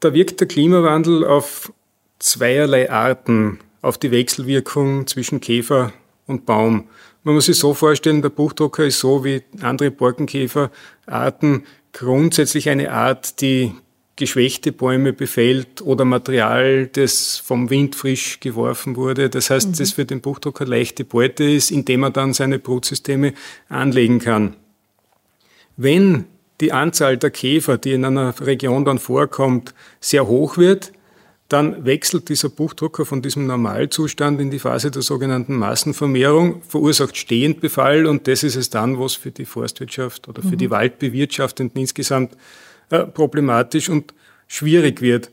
Da 0.00 0.14
wirkt 0.14 0.40
der 0.40 0.48
Klimawandel 0.48 1.24
auf 1.24 1.72
zweierlei 2.18 2.90
Arten 2.90 3.60
auf 3.82 3.98
die 3.98 4.10
Wechselwirkung 4.10 5.06
zwischen 5.06 5.40
Käfer 5.40 5.92
und 6.26 6.46
Baum. 6.46 6.88
Man 7.24 7.34
muss 7.34 7.46
sich 7.46 7.58
so 7.58 7.74
vorstellen, 7.74 8.22
der 8.22 8.30
Buchdrucker 8.30 8.86
ist 8.86 9.00
so 9.00 9.24
wie 9.24 9.42
andere 9.60 9.90
Borkenkäferarten 9.90 11.66
grundsätzlich 11.92 12.70
eine 12.70 12.92
Art, 12.92 13.40
die 13.40 13.74
geschwächte 14.18 14.72
Bäume 14.72 15.12
befällt 15.12 15.80
oder 15.80 16.04
Material, 16.04 16.88
das 16.88 17.38
vom 17.38 17.70
Wind 17.70 17.94
frisch 17.94 18.40
geworfen 18.40 18.96
wurde. 18.96 19.30
Das 19.30 19.48
heißt, 19.48 19.68
mhm. 19.68 19.74
das 19.78 19.92
für 19.92 20.04
den 20.04 20.20
Buchdrucker 20.20 20.66
leichte 20.66 21.04
Beute 21.04 21.44
ist, 21.44 21.70
indem 21.70 22.02
er 22.02 22.10
dann 22.10 22.34
seine 22.34 22.58
Brutsysteme 22.58 23.32
anlegen 23.68 24.18
kann. 24.18 24.56
Wenn 25.76 26.24
die 26.60 26.72
Anzahl 26.72 27.16
der 27.16 27.30
Käfer, 27.30 27.78
die 27.78 27.92
in 27.92 28.04
einer 28.04 28.34
Region 28.40 28.84
dann 28.84 28.98
vorkommt, 28.98 29.72
sehr 30.00 30.26
hoch 30.26 30.58
wird, 30.58 30.92
dann 31.48 31.86
wechselt 31.86 32.28
dieser 32.28 32.48
Buchdrucker 32.48 33.06
von 33.06 33.22
diesem 33.22 33.46
Normalzustand 33.46 34.40
in 34.40 34.50
die 34.50 34.58
Phase 34.58 34.90
der 34.90 35.02
sogenannten 35.02 35.54
Massenvermehrung, 35.54 36.60
verursacht 36.68 37.16
Stehendbefall 37.16 38.06
und 38.06 38.26
das 38.26 38.42
ist 38.42 38.56
es 38.56 38.68
dann, 38.68 38.98
was 38.98 39.14
für 39.14 39.30
die 39.30 39.46
Forstwirtschaft 39.46 40.28
oder 40.28 40.42
für 40.42 40.48
mhm. 40.48 40.58
die 40.58 40.70
Waldbewirtschaftenden 40.70 41.80
insgesamt 41.80 42.36
äh, 42.90 43.04
problematisch 43.04 43.88
und 43.88 44.14
schwierig 44.46 45.00
wird. 45.00 45.30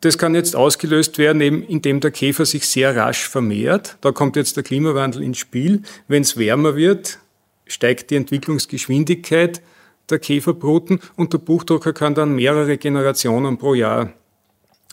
Das 0.00 0.18
kann 0.18 0.34
jetzt 0.34 0.56
ausgelöst 0.56 1.18
werden, 1.18 1.40
eben 1.40 1.62
indem 1.62 2.00
der 2.00 2.10
Käfer 2.10 2.46
sich 2.46 2.66
sehr 2.66 2.96
rasch 2.96 3.28
vermehrt. 3.28 3.96
Da 4.00 4.12
kommt 4.12 4.36
jetzt 4.36 4.56
der 4.56 4.64
Klimawandel 4.64 5.22
ins 5.22 5.38
Spiel. 5.38 5.82
Wenn 6.08 6.22
es 6.22 6.36
wärmer 6.36 6.74
wird, 6.74 7.18
steigt 7.66 8.10
die 8.10 8.16
Entwicklungsgeschwindigkeit 8.16 9.62
der 10.10 10.18
Käferbruten 10.18 11.00
und 11.16 11.32
der 11.32 11.38
Buchdrucker 11.38 11.92
kann 11.92 12.14
dann 12.14 12.34
mehrere 12.34 12.76
Generationen 12.76 13.56
pro 13.56 13.74
Jahr 13.74 14.12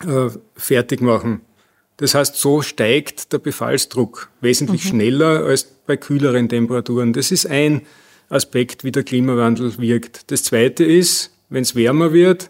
äh, 0.05 0.29
fertig 0.55 1.01
machen. 1.01 1.41
Das 1.97 2.15
heißt, 2.15 2.35
so 2.35 2.61
steigt 2.61 3.31
der 3.33 3.39
Befallsdruck 3.39 4.29
wesentlich 4.39 4.85
mhm. 4.85 4.89
schneller 4.89 5.45
als 5.45 5.63
bei 5.63 5.97
kühleren 5.97 6.49
Temperaturen. 6.49 7.13
Das 7.13 7.31
ist 7.31 7.45
ein 7.45 7.81
Aspekt, 8.31 8.83
wie 8.83 8.91
der 8.91 9.03
Klimawandel 9.03 9.77
wirkt. 9.77 10.31
Das 10.31 10.43
zweite 10.43 10.83
ist, 10.83 11.31
wenn 11.49 11.63
es 11.63 11.75
wärmer 11.75 12.13
wird, 12.13 12.49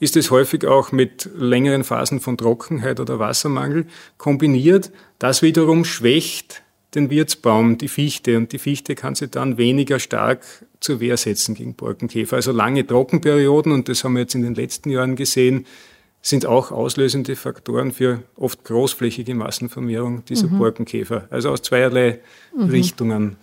ist 0.00 0.16
es 0.16 0.30
häufig 0.30 0.66
auch 0.66 0.92
mit 0.92 1.28
längeren 1.36 1.84
Phasen 1.84 2.20
von 2.20 2.36
Trockenheit 2.36 3.00
oder 3.00 3.18
Wassermangel 3.18 3.86
kombiniert. 4.16 4.90
Das 5.18 5.42
wiederum 5.42 5.84
schwächt 5.84 6.62
den 6.94 7.10
Wirtsbaum, 7.10 7.78
die 7.78 7.88
Fichte, 7.88 8.36
und 8.36 8.52
die 8.52 8.58
Fichte 8.58 8.94
kann 8.96 9.14
sich 9.14 9.30
dann 9.30 9.58
weniger 9.58 10.00
stark 10.00 10.42
zur 10.80 10.98
Wehr 10.98 11.16
setzen 11.16 11.54
gegen 11.54 11.74
Borkenkäfer. 11.74 12.36
Also 12.36 12.50
lange 12.50 12.84
Trockenperioden, 12.84 13.70
und 13.70 13.88
das 13.88 14.02
haben 14.02 14.14
wir 14.14 14.22
jetzt 14.22 14.34
in 14.34 14.42
den 14.42 14.54
letzten 14.54 14.90
Jahren 14.90 15.14
gesehen, 15.14 15.66
sind 16.22 16.46
auch 16.46 16.72
auslösende 16.72 17.36
Faktoren 17.36 17.92
für 17.92 18.22
oft 18.36 18.64
großflächige 18.64 19.34
Massenvermehrung 19.34 20.24
dieser 20.24 20.48
mhm. 20.48 20.58
Borkenkäfer. 20.58 21.28
Also 21.30 21.50
aus 21.50 21.62
zweierlei 21.62 22.18
mhm. 22.56 22.64
Richtungen. 22.64 23.36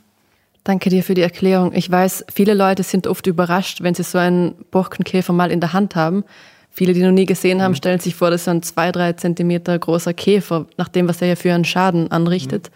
Danke 0.68 0.90
dir 0.90 1.02
für 1.02 1.14
die 1.14 1.22
Erklärung. 1.22 1.72
Ich 1.74 1.90
weiß, 1.90 2.26
viele 2.30 2.54
Leute 2.54 2.84
sind 2.84 3.08
oft 3.08 3.26
überrascht, 3.26 3.84
wenn 3.84 3.94
sie 3.94 4.04
so 4.04 4.18
einen 4.18 4.54
Borkenkäfer 4.70 5.32
mal 5.32 5.50
in 5.50 5.62
der 5.62 5.72
Hand 5.72 5.96
haben. 5.96 6.26
Viele, 6.70 6.92
die 6.92 7.02
noch 7.02 7.14
nie 7.14 7.26
gesehen 7.26 7.62
haben, 7.62 7.72
mhm. 7.72 7.78
stellen 7.78 8.02
sich 8.02 8.16
vor, 8.16 8.32
das 8.32 8.42
ist 8.42 8.50
ein 8.50 8.62
zwei, 8.64 8.92
drei 8.92 9.14
Zentimeter 9.14 9.80
großer 9.80 10.14
Käfer, 10.14 10.66
nach 10.76 10.90
dem, 10.90 11.08
was 11.08 11.22
er 11.22 11.30
ja 11.30 11.36
für 11.38 11.54
einen 11.54 11.64
Schaden 11.64 12.12
anrichtet. 12.12 12.70
Mhm. 12.70 12.76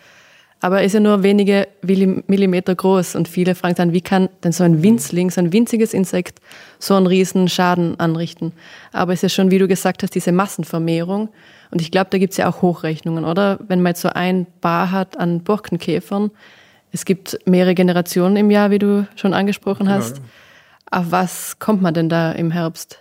Aber 0.61 0.79
er 0.79 0.85
ist 0.85 0.93
ja 0.93 1.01
nur 1.01 1.23
wenige 1.23 1.67
Millimeter 1.81 2.73
groß 2.75 3.15
und 3.15 3.27
viele 3.27 3.55
fragen 3.55 3.75
dann, 3.75 3.91
wie 3.91 3.99
kann 3.99 4.29
denn 4.41 4.53
so 4.53 4.63
ein 4.63 4.81
Winzling, 4.81 5.29
so 5.29 5.41
ein 5.41 5.51
winziges 5.51 5.93
Insekt 5.93 6.39
so 6.79 6.95
einen 6.95 7.07
riesen 7.07 7.49
Schaden 7.49 7.99
anrichten? 7.99 8.53
Aber 8.93 9.11
es 9.11 9.17
ist 9.17 9.23
ja 9.23 9.29
schon, 9.29 9.51
wie 9.51 9.59
du 9.59 9.67
gesagt 9.67 10.01
hast, 10.01 10.15
diese 10.15 10.31
Massenvermehrung. 10.31 11.27
Und 11.71 11.81
ich 11.81 11.91
glaube, 11.91 12.07
da 12.09 12.19
gibt 12.19 12.31
es 12.31 12.37
ja 12.37 12.47
auch 12.47 12.61
Hochrechnungen, 12.61 13.25
oder? 13.25 13.59
Wenn 13.67 13.81
man 13.81 13.89
jetzt 13.89 14.01
so 14.01 14.09
ein 14.09 14.47
Bar 14.61 14.91
hat 14.91 15.19
an 15.19 15.43
Borkenkäfern, 15.43 16.31
es 16.91 17.05
gibt 17.05 17.39
mehrere 17.45 17.75
Generationen 17.75 18.35
im 18.35 18.51
Jahr, 18.51 18.71
wie 18.71 18.79
du 18.79 19.07
schon 19.15 19.33
angesprochen 19.33 19.89
hast. 19.89 20.17
Ja. 20.17 20.23
Auf 20.99 21.11
was 21.11 21.59
kommt 21.59 21.81
man 21.81 21.93
denn 21.93 22.09
da 22.09 22.31
im 22.33 22.51
Herbst? 22.51 22.99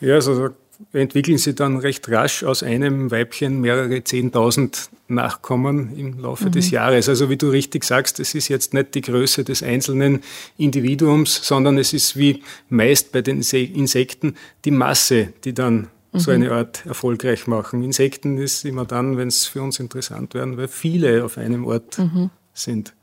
Ja, 0.00 0.14
also 0.14 0.50
entwickeln 0.92 1.38
sie 1.38 1.54
dann 1.54 1.78
recht 1.78 2.08
rasch 2.10 2.44
aus 2.44 2.62
einem 2.62 3.10
Weibchen 3.10 3.60
mehrere 3.60 4.02
Zehntausend 4.04 4.90
Nachkommen 5.08 5.96
im 5.96 6.18
Laufe 6.18 6.46
mhm. 6.46 6.52
des 6.52 6.70
Jahres. 6.72 7.08
Also 7.08 7.30
wie 7.30 7.36
du 7.36 7.48
richtig 7.48 7.84
sagst, 7.84 8.18
es 8.18 8.34
ist 8.34 8.48
jetzt 8.48 8.74
nicht 8.74 8.96
die 8.96 9.02
Größe 9.02 9.44
des 9.44 9.62
einzelnen 9.62 10.20
Individuums, 10.58 11.46
sondern 11.46 11.78
es 11.78 11.92
ist 11.92 12.16
wie 12.16 12.42
meist 12.70 13.12
bei 13.12 13.22
den 13.22 13.40
Insekten 13.40 14.34
die 14.64 14.72
Masse, 14.72 15.32
die 15.44 15.54
dann 15.54 15.88
mhm. 16.12 16.18
so 16.18 16.32
eine 16.32 16.50
Art 16.50 16.84
erfolgreich 16.86 17.46
machen. 17.46 17.84
Insekten 17.84 18.36
ist 18.36 18.64
immer 18.64 18.84
dann, 18.84 19.16
wenn 19.16 19.28
es 19.28 19.46
für 19.46 19.62
uns 19.62 19.78
interessant 19.78 20.34
werden, 20.34 20.56
weil 20.56 20.66
viele 20.66 21.24
auf 21.24 21.38
einem 21.38 21.64
Ort 21.66 21.98
mhm. 21.98 22.30
Sind. 22.56 22.94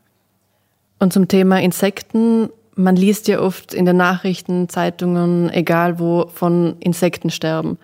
Und 1.00 1.14
zum 1.14 1.28
Thema 1.28 1.62
Insekten 1.62 2.50
man 2.76 2.96
liest 2.96 3.28
ja 3.28 3.40
oft 3.40 3.74
in 3.74 3.86
den 3.86 3.98
Nachrichten, 3.98 4.70
Zeitungen, 4.70 5.50
egal 5.52 6.00
wo, 6.00 6.28
von 6.34 6.78
Insektensterben. 6.80 7.78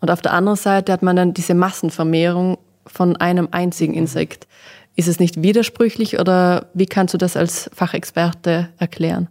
Und 0.00 0.10
auf 0.10 0.22
der 0.22 0.32
anderen 0.32 0.56
Seite 0.56 0.92
hat 0.92 1.02
man 1.02 1.16
dann 1.16 1.34
diese 1.34 1.54
Massenvermehrung 1.54 2.58
von 2.86 3.16
einem 3.16 3.48
einzigen 3.50 3.94
Insekt. 3.94 4.46
Ist 4.94 5.08
es 5.08 5.18
nicht 5.18 5.42
widersprüchlich 5.42 6.18
oder 6.18 6.66
wie 6.74 6.86
kannst 6.86 7.14
du 7.14 7.18
das 7.18 7.36
als 7.36 7.70
Fachexperte 7.74 8.68
erklären? 8.78 9.28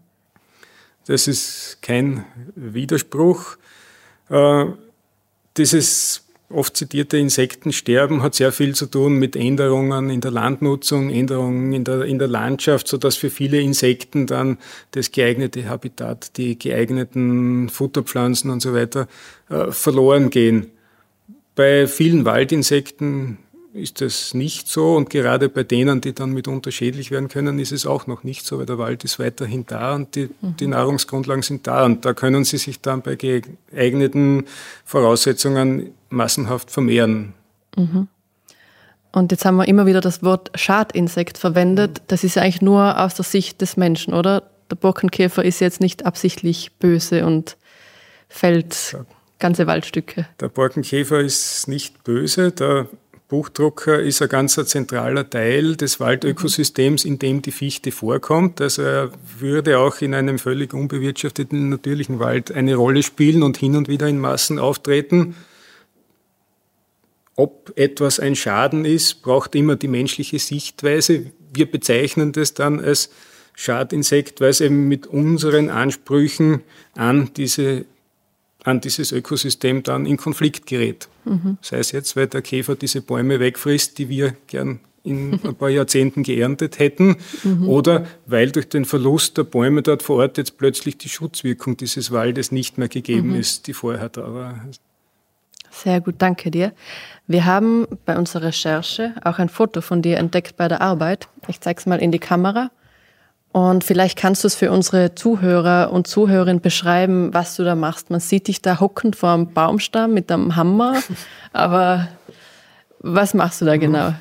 Das 1.06 1.27
ist 1.27 1.79
kein 1.82 2.25
Widerspruch. 2.56 3.58
Äh, 4.29 4.65
dieses 5.56 6.25
oft 6.50 6.77
zitierte 6.77 7.18
Insektensterben 7.18 8.22
hat 8.22 8.36
sehr 8.36 8.51
viel 8.51 8.74
zu 8.74 8.86
tun 8.86 9.16
mit 9.16 9.36
Änderungen 9.36 10.10
in 10.10 10.22
der 10.22 10.32
Landnutzung, 10.32 11.10
Änderungen 11.10 11.74
in 11.74 11.84
der, 11.84 12.04
in 12.04 12.20
der 12.20 12.27
Landschaft, 12.27 12.88
sodass 12.88 13.16
für 13.16 13.30
viele 13.30 13.60
Insekten 13.60 14.27
dann 14.27 14.58
das 14.92 15.12
geeignete 15.12 15.68
Habitat, 15.68 16.38
die 16.38 16.58
geeigneten 16.58 17.70
Futterpflanzen 17.70 18.50
und 18.50 18.62
so 18.62 18.74
weiter 18.74 19.08
äh, 19.50 19.72
verloren 19.72 20.30
gehen. 20.30 20.72
Bei 21.56 21.88
vielen 21.88 22.24
Waldinsekten 22.24 23.39
ist 23.78 24.02
das 24.02 24.34
nicht 24.34 24.68
so 24.68 24.96
und 24.96 25.10
gerade 25.10 25.50
bei 25.50 25.64
denen, 25.64 26.02
die 26.02 26.14
dann 26.14 26.32
mitunter 26.32 26.72
schädlich 26.72 27.12
werden 27.12 27.30
können, 27.30 27.60
ist 27.60 27.72
es 27.72 27.86
auch 27.86 28.08
noch 28.08 28.24
nicht 28.24 28.46
so, 28.46 28.60
weil 28.60 28.66
der 28.66 28.78
Wald 28.78 29.04
ist 29.04 29.20
weiterhin 29.20 29.66
da 29.66 29.96
und 29.96 30.16
die, 30.16 30.30
mhm. 30.42 30.58
die 30.58 30.68
Nahrungsgrundlagen 30.68 31.44
sind 31.44 31.68
da 31.68 31.86
und 31.86 32.06
da 32.06 32.14
können 32.14 32.44
sie 32.44 32.58
sich 32.58 32.82
dann 32.82 33.02
bei 33.02 33.16
geeigneten 33.16 34.46
Voraussetzungen 34.86 35.92
massenhaft 36.10 36.72
vermehren. 36.72 37.34
Mhm. 37.76 38.08
Und 39.12 39.32
jetzt 39.32 39.46
haben 39.46 39.56
wir 39.56 39.68
immer 39.68 39.86
wieder 39.86 40.02
das 40.02 40.22
Wort 40.22 40.52
Schadinsekt 40.56 41.38
verwendet. 41.38 42.02
Das 42.08 42.24
ist 42.24 42.36
ja 42.36 42.44
eigentlich 42.44 42.62
nur 42.62 43.00
aus 43.00 43.16
der 43.16 43.26
Sicht 43.26 43.62
des 43.62 43.78
Menschen, 43.78 44.14
oder? 44.14 44.44
Der 44.70 44.76
Borkenkäfer 44.76 45.44
ist 45.44 45.60
jetzt 45.60 45.80
nicht 45.80 46.06
absichtlich 46.06 46.74
böse 46.74 47.26
und 47.26 47.58
fällt 48.28 48.98
ganze 49.40 49.68
Waldstücke. 49.68 50.28
Der 50.40 50.50
Borkenkäfer 50.50 51.22
ist 51.22 51.68
nicht 51.68 52.04
böse. 52.04 52.52
Der 52.52 52.88
Buchdrucker 53.30 54.00
ist 54.00 54.22
ein 54.22 54.30
ganz 54.30 54.56
zentraler 54.56 55.30
Teil 55.30 55.76
des 55.76 56.00
Waldökosystems, 56.00 57.04
in 57.04 57.20
dem 57.20 57.42
die 57.42 57.52
Fichte 57.52 57.92
vorkommt. 57.92 58.62
Also 58.62 58.84
er 58.84 59.12
würde 59.40 59.80
auch 59.80 60.00
in 60.00 60.14
einem 60.14 60.40
völlig 60.40 60.74
unbewirtschafteten 60.74 61.68
natürlichen 61.68 62.20
Wald 62.20 62.54
eine 62.54 62.76
Rolle 62.76 63.04
spielen 63.04 63.44
und 63.44 63.58
hin 63.58 63.76
und 63.76 63.90
wieder 63.90 64.08
in 64.08 64.20
Massen 64.20 64.60
auftreten. 64.60 65.36
Ob 67.36 67.74
etwas 67.76 68.22
ein 68.22 68.36
Schaden 68.36 68.86
ist, 68.86 69.22
braucht 69.24 69.56
immer 69.56 69.76
die 69.76 69.90
menschliche 69.90 70.40
Sichtweise. 70.40 71.26
Wir 71.54 71.70
bezeichnen 71.70 72.32
das 72.32 72.54
dann 72.54 72.80
als 72.80 73.10
Schadinsekt, 73.54 74.40
weil 74.40 74.52
es 74.52 74.62
eben 74.62 74.88
mit 74.88 75.06
unseren 75.06 75.70
Ansprüchen 75.70 76.62
an 76.96 77.32
diese 77.36 77.86
an 78.64 78.82
dieses 78.82 79.12
Ökosystem 79.12 79.84
dann 79.84 80.06
in 80.06 80.18
Konflikt 80.18 80.66
gerät. 80.66 81.08
Mhm. 81.26 81.58
Sei 81.62 81.78
es 81.78 81.92
jetzt, 81.92 82.16
weil 82.16 82.28
der 82.28 82.42
Käfer 82.42 82.76
diese 82.76 83.02
Bäume 83.02 83.40
wegfrisst, 83.40 83.98
die 83.98 84.10
wir 84.10 84.36
gern 84.48 84.80
in 85.04 85.40
ein 85.44 85.56
paar 85.56 85.70
Jahrzehnten 85.70 86.24
geerntet 86.24 86.80
hätten, 86.80 87.18
mhm. 87.44 87.70
oder 87.70 88.06
weil 88.26 88.52
durch 88.52 88.68
den 88.70 88.86
Verlust 88.86 89.38
der 89.38 89.44
Bäume 89.44 89.82
dort 89.82 90.04
vor 90.04 90.18
Ort 90.18 90.38
jetzt 90.38 90.58
plötzlich 90.58 90.98
die 90.98 91.10
Schutzwirkung 91.10 91.78
dieses 91.78 92.12
Waldes 92.12 92.52
nicht 92.52 92.78
mehr 92.78 92.90
gegeben 92.90 93.30
mhm. 93.30 93.40
ist, 93.40 93.68
die 93.68 93.74
vorher 93.74 94.10
da 94.10 94.34
war. 94.34 94.66
Sehr 95.72 96.02
gut, 96.02 96.16
danke 96.18 96.50
dir. 96.50 96.74
Wir 97.28 97.46
haben 97.46 97.88
bei 98.06 98.18
unserer 98.18 98.48
Recherche 98.48 99.14
auch 99.24 99.38
ein 99.38 99.50
Foto 99.50 99.82
von 99.82 100.02
dir 100.02 100.18
entdeckt 100.18 100.58
bei 100.58 100.68
der 100.68 100.82
Arbeit. 100.82 101.28
Ich 101.48 101.62
zeige 101.62 101.80
es 101.80 101.86
mal 101.86 102.02
in 102.02 102.12
die 102.12 102.20
Kamera. 102.20 102.72
Und 103.51 103.84
vielleicht 103.84 104.18
kannst 104.18 104.44
du 104.44 104.48
es 104.48 104.56
für 104.56 104.72
unsere 104.72 105.16
Zuhörer 105.16 105.92
und 105.92 106.06
Zuhörerinnen 106.06 106.62
beschreiben, 106.62 107.34
was 107.34 107.56
du 107.56 107.63
da 107.63 107.75
machst. 107.75 108.10
Man 108.10 108.20
sieht 108.20 108.48
dich 108.48 108.62
da 108.62 108.80
hockend 108.80 109.16
vor 109.16 109.32
einem 109.32 109.54
Baumstamm 109.54 110.13
mit 110.13 110.32
einem 110.32 110.56
Hammer, 110.56 111.01
aber 111.54 112.08
was 113.00 113.34
machst 113.34 113.62
du 113.62 113.66
da 113.66 113.77
genau? 113.77 114.13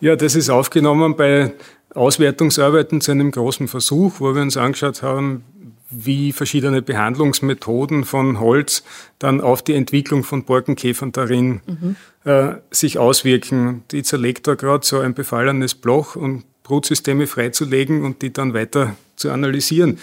Ja, 0.00 0.16
das 0.16 0.34
ist 0.34 0.50
aufgenommen 0.50 1.14
bei 1.16 1.52
Auswertungsarbeiten 1.94 3.00
zu 3.00 3.12
einem 3.12 3.30
großen 3.30 3.68
Versuch, 3.68 4.14
wo 4.18 4.34
wir 4.34 4.42
uns 4.42 4.56
angeschaut 4.56 5.02
haben, 5.02 5.44
wie 5.90 6.32
verschiedene 6.32 6.80
Behandlungsmethoden 6.82 8.04
von 8.04 8.40
Holz 8.40 8.82
dann 9.18 9.40
auf 9.40 9.62
die 9.62 9.74
Entwicklung 9.74 10.24
von 10.24 10.44
Borkenkäfern 10.44 11.12
darin 11.12 11.60
mhm. 11.66 11.96
äh, 12.24 12.54
sich 12.70 12.98
auswirken. 12.98 13.84
Die 13.90 14.02
zerlegt 14.02 14.46
da 14.46 14.54
gerade 14.54 14.84
so 14.86 15.00
ein 15.00 15.14
befallenes 15.14 15.74
Bloch, 15.74 16.16
um 16.16 16.44
Brutsysteme 16.62 17.26
freizulegen 17.26 18.04
und 18.04 18.22
die 18.22 18.32
dann 18.32 18.54
weiter 18.54 18.96
zu 19.16 19.30
analysieren. 19.30 19.98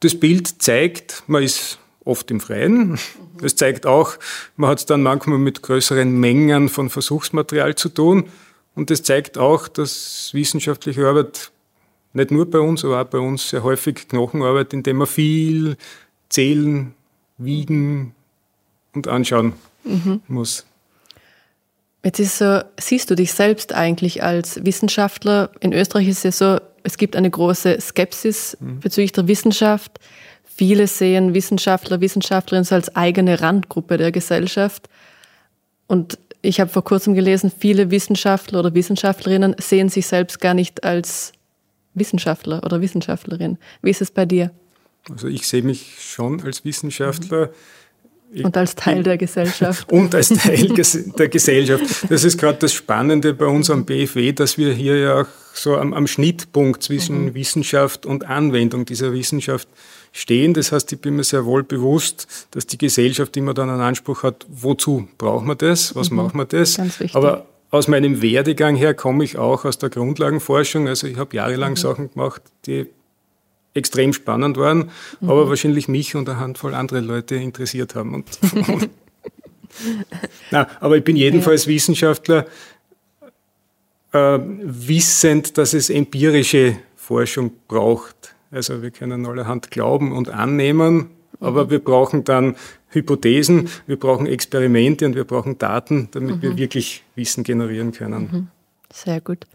Das 0.00 0.18
Bild 0.18 0.62
zeigt, 0.62 1.24
man 1.26 1.42
ist 1.42 1.78
oft 2.04 2.30
im 2.30 2.40
Freien. 2.40 2.90
Mhm. 2.90 2.98
Es 3.42 3.56
zeigt 3.56 3.86
auch, 3.86 4.16
man 4.56 4.70
hat 4.70 4.78
es 4.78 4.86
dann 4.86 5.02
manchmal 5.02 5.38
mit 5.38 5.62
größeren 5.62 6.10
Mengen 6.18 6.68
von 6.68 6.90
Versuchsmaterial 6.90 7.74
zu 7.74 7.88
tun. 7.88 8.28
Und 8.74 8.90
es 8.90 9.02
zeigt 9.02 9.36
auch, 9.36 9.68
dass 9.68 10.30
wissenschaftliche 10.32 11.06
Arbeit 11.06 11.50
nicht 12.12 12.30
nur 12.30 12.48
bei 12.48 12.58
uns, 12.58 12.84
aber 12.84 13.02
auch 13.02 13.06
bei 13.06 13.18
uns 13.18 13.50
sehr 13.50 13.62
häufig 13.62 14.08
Knochenarbeit, 14.08 14.72
indem 14.72 14.98
wir 14.98 15.06
viel 15.06 15.76
zählen, 16.28 16.94
wiegen 17.38 18.14
und 18.94 19.08
anschauen 19.08 19.54
mhm. 19.84 20.20
muss. 20.28 20.66
Jetzt 22.04 22.18
ist 22.18 22.38
so, 22.38 22.60
siehst 22.78 23.10
du 23.10 23.14
dich 23.14 23.32
selbst 23.32 23.74
eigentlich 23.74 24.22
als 24.22 24.64
Wissenschaftler? 24.64 25.50
In 25.60 25.72
Österreich 25.72 26.08
ist 26.08 26.24
es 26.24 26.38
so, 26.38 26.58
es 26.82 26.96
gibt 26.96 27.14
eine 27.14 27.30
große 27.30 27.78
Skepsis 27.80 28.56
mhm. 28.60 28.80
bezüglich 28.80 29.12
der 29.12 29.28
Wissenschaft. 29.28 29.98
Viele 30.44 30.86
sehen 30.86 31.34
Wissenschaftler, 31.34 32.00
Wissenschaftlerinnen 32.00 32.64
so 32.64 32.74
als 32.74 32.94
eigene 32.96 33.40
Randgruppe 33.40 33.98
der 33.98 34.12
Gesellschaft. 34.12 34.88
Und 35.86 36.18
ich 36.42 36.60
habe 36.60 36.70
vor 36.70 36.84
kurzem 36.84 37.14
gelesen, 37.14 37.52
viele 37.56 37.90
Wissenschaftler 37.90 38.60
oder 38.60 38.74
Wissenschaftlerinnen 38.74 39.56
sehen 39.58 39.90
sich 39.90 40.06
selbst 40.06 40.40
gar 40.40 40.54
nicht 40.54 40.84
als 40.84 41.32
Wissenschaftler 41.94 42.62
oder 42.64 42.80
Wissenschaftlerin. 42.80 43.58
Wie 43.82 43.90
ist 43.90 44.00
es 44.00 44.10
bei 44.10 44.24
dir? 44.24 44.50
Also 45.10 45.28
ich 45.28 45.46
sehe 45.46 45.62
mich 45.62 45.96
schon 45.98 46.42
als 46.42 46.64
Wissenschaftler. 46.64 47.50
Ich 47.50 47.56
und 48.44 48.56
als 48.56 48.74
Teil 48.74 49.02
der 49.02 49.18
Gesellschaft. 49.18 49.90
Und 49.92 50.14
als 50.14 50.28
Teil 50.28 50.68
der 51.18 51.28
Gesellschaft. 51.28 51.84
Das 52.08 52.22
ist 52.22 52.38
gerade 52.38 52.58
das 52.58 52.72
Spannende 52.72 53.34
bei 53.34 53.46
uns 53.46 53.70
am 53.70 53.84
BFW, 53.84 54.32
dass 54.32 54.56
wir 54.56 54.72
hier 54.72 54.98
ja 54.98 55.20
auch 55.22 55.26
so 55.52 55.76
am, 55.76 55.92
am 55.92 56.06
Schnittpunkt 56.06 56.82
zwischen 56.82 57.24
mhm. 57.26 57.34
Wissenschaft 57.34 58.06
und 58.06 58.26
Anwendung 58.26 58.84
dieser 58.84 59.12
Wissenschaft 59.12 59.68
stehen. 60.12 60.54
Das 60.54 60.70
heißt, 60.70 60.92
ich 60.92 61.00
bin 61.00 61.16
mir 61.16 61.24
sehr 61.24 61.44
wohl 61.44 61.64
bewusst, 61.64 62.46
dass 62.52 62.66
die 62.66 62.78
Gesellschaft 62.78 63.36
immer 63.36 63.52
dann 63.52 63.68
einen 63.68 63.80
Anspruch 63.80 64.22
hat, 64.22 64.46
wozu 64.48 65.08
brauchen 65.18 65.48
wir 65.48 65.56
das, 65.56 65.96
was 65.96 66.10
mhm. 66.10 66.18
machen 66.18 66.38
wir 66.38 66.44
das. 66.44 66.76
Ganz 66.76 67.00
wichtig. 67.00 67.16
Aber 67.16 67.46
aus 67.70 67.88
meinem 67.88 68.22
Werdegang 68.22 68.76
her 68.76 68.94
komme 68.94 69.24
ich 69.24 69.38
auch 69.38 69.64
aus 69.64 69.78
der 69.78 69.90
Grundlagenforschung. 69.90 70.88
Also 70.88 71.06
ich 71.06 71.16
habe 71.16 71.36
jahrelang 71.36 71.72
mhm. 71.72 71.76
Sachen 71.76 72.12
gemacht, 72.12 72.42
die 72.66 72.86
extrem 73.74 74.12
spannend 74.12 74.56
waren, 74.56 74.90
mhm. 75.20 75.30
aber 75.30 75.48
wahrscheinlich 75.48 75.88
mich 75.88 76.14
und 76.14 76.28
eine 76.28 76.40
Handvoll 76.40 76.74
andere 76.74 77.00
Leute 77.00 77.36
interessiert 77.36 77.94
haben. 77.94 78.14
Und, 78.14 78.26
Na, 80.50 80.66
aber 80.80 80.96
ich 80.96 81.04
bin 81.04 81.16
jedenfalls 81.16 81.66
ja. 81.66 81.72
Wissenschaftler, 81.72 82.46
äh, 84.12 84.38
wissend, 84.40 85.56
dass 85.58 85.74
es 85.74 85.90
empirische 85.90 86.76
Forschung 86.96 87.52
braucht. 87.68 88.34
Also 88.50 88.82
wir 88.82 88.90
können 88.90 89.24
allerhand 89.26 89.70
glauben 89.70 90.12
und 90.12 90.28
annehmen, 90.28 91.10
aber 91.38 91.66
mhm. 91.66 91.70
wir 91.70 91.78
brauchen 91.78 92.24
dann 92.24 92.56
Hypothesen, 92.88 93.68
wir 93.86 93.96
brauchen 93.96 94.26
Experimente 94.26 95.06
und 95.06 95.14
wir 95.14 95.24
brauchen 95.24 95.58
Daten, 95.58 96.08
damit 96.10 96.36
mhm. 96.36 96.42
wir 96.42 96.56
wirklich 96.56 97.04
Wissen 97.14 97.44
generieren 97.44 97.92
können. 97.92 98.28
Mhm. 98.32 98.48
Sehr 98.92 99.20
gut. 99.20 99.46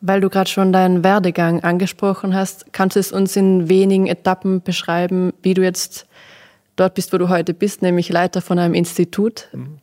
Weil 0.00 0.20
du 0.20 0.30
gerade 0.30 0.48
schon 0.48 0.72
deinen 0.72 1.02
Werdegang 1.02 1.62
angesprochen 1.64 2.34
hast, 2.34 2.72
kannst 2.72 2.96
du 2.96 3.00
es 3.00 3.12
uns 3.12 3.34
in 3.34 3.68
wenigen 3.68 4.06
Etappen 4.06 4.62
beschreiben, 4.62 5.32
wie 5.42 5.54
du 5.54 5.62
jetzt 5.62 6.06
dort 6.76 6.94
bist, 6.94 7.12
wo 7.12 7.18
du 7.18 7.28
heute 7.28 7.52
bist, 7.52 7.82
nämlich 7.82 8.08
Leiter 8.08 8.40
von 8.40 8.58
einem 8.58 8.74
Institut? 8.74 9.48
Mhm. 9.52 9.78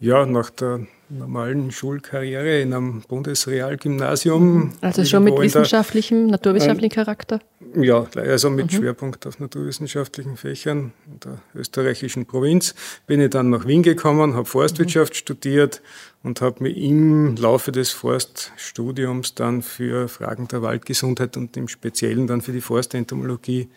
Ja, 0.00 0.24
nach 0.24 0.50
der 0.50 0.86
normalen 1.08 1.72
Schulkarriere 1.72 2.60
in 2.60 2.72
einem 2.72 3.02
Bundesrealgymnasium. 3.02 4.74
Also 4.80 5.04
schon 5.04 5.24
mit 5.24 5.36
wissenschaftlichem, 5.38 6.26
naturwissenschaftlichem 6.26 6.94
Charakter? 6.94 7.40
Ja, 7.74 8.06
also 8.14 8.50
mit 8.50 8.66
mhm. 8.66 8.76
Schwerpunkt 8.76 9.26
auf 9.26 9.40
naturwissenschaftlichen 9.40 10.36
Fächern 10.36 10.92
in 11.06 11.20
der 11.20 11.38
österreichischen 11.54 12.26
Provinz. 12.26 12.74
Bin 13.06 13.20
ich 13.20 13.30
dann 13.30 13.50
nach 13.50 13.66
Wien 13.66 13.82
gekommen, 13.82 14.34
habe 14.34 14.44
Forstwirtschaft 14.44 15.14
mhm. 15.14 15.16
studiert 15.16 15.82
und 16.22 16.40
habe 16.40 16.62
mich 16.62 16.76
im 16.76 17.36
Laufe 17.36 17.72
des 17.72 17.90
Forststudiums 17.90 19.34
dann 19.34 19.62
für 19.62 20.08
Fragen 20.08 20.48
der 20.48 20.62
Waldgesundheit 20.62 21.36
und 21.36 21.56
im 21.56 21.68
Speziellen 21.68 22.26
dann 22.26 22.40
für 22.40 22.52
die 22.52 22.60
Forstentomologie 22.60 23.68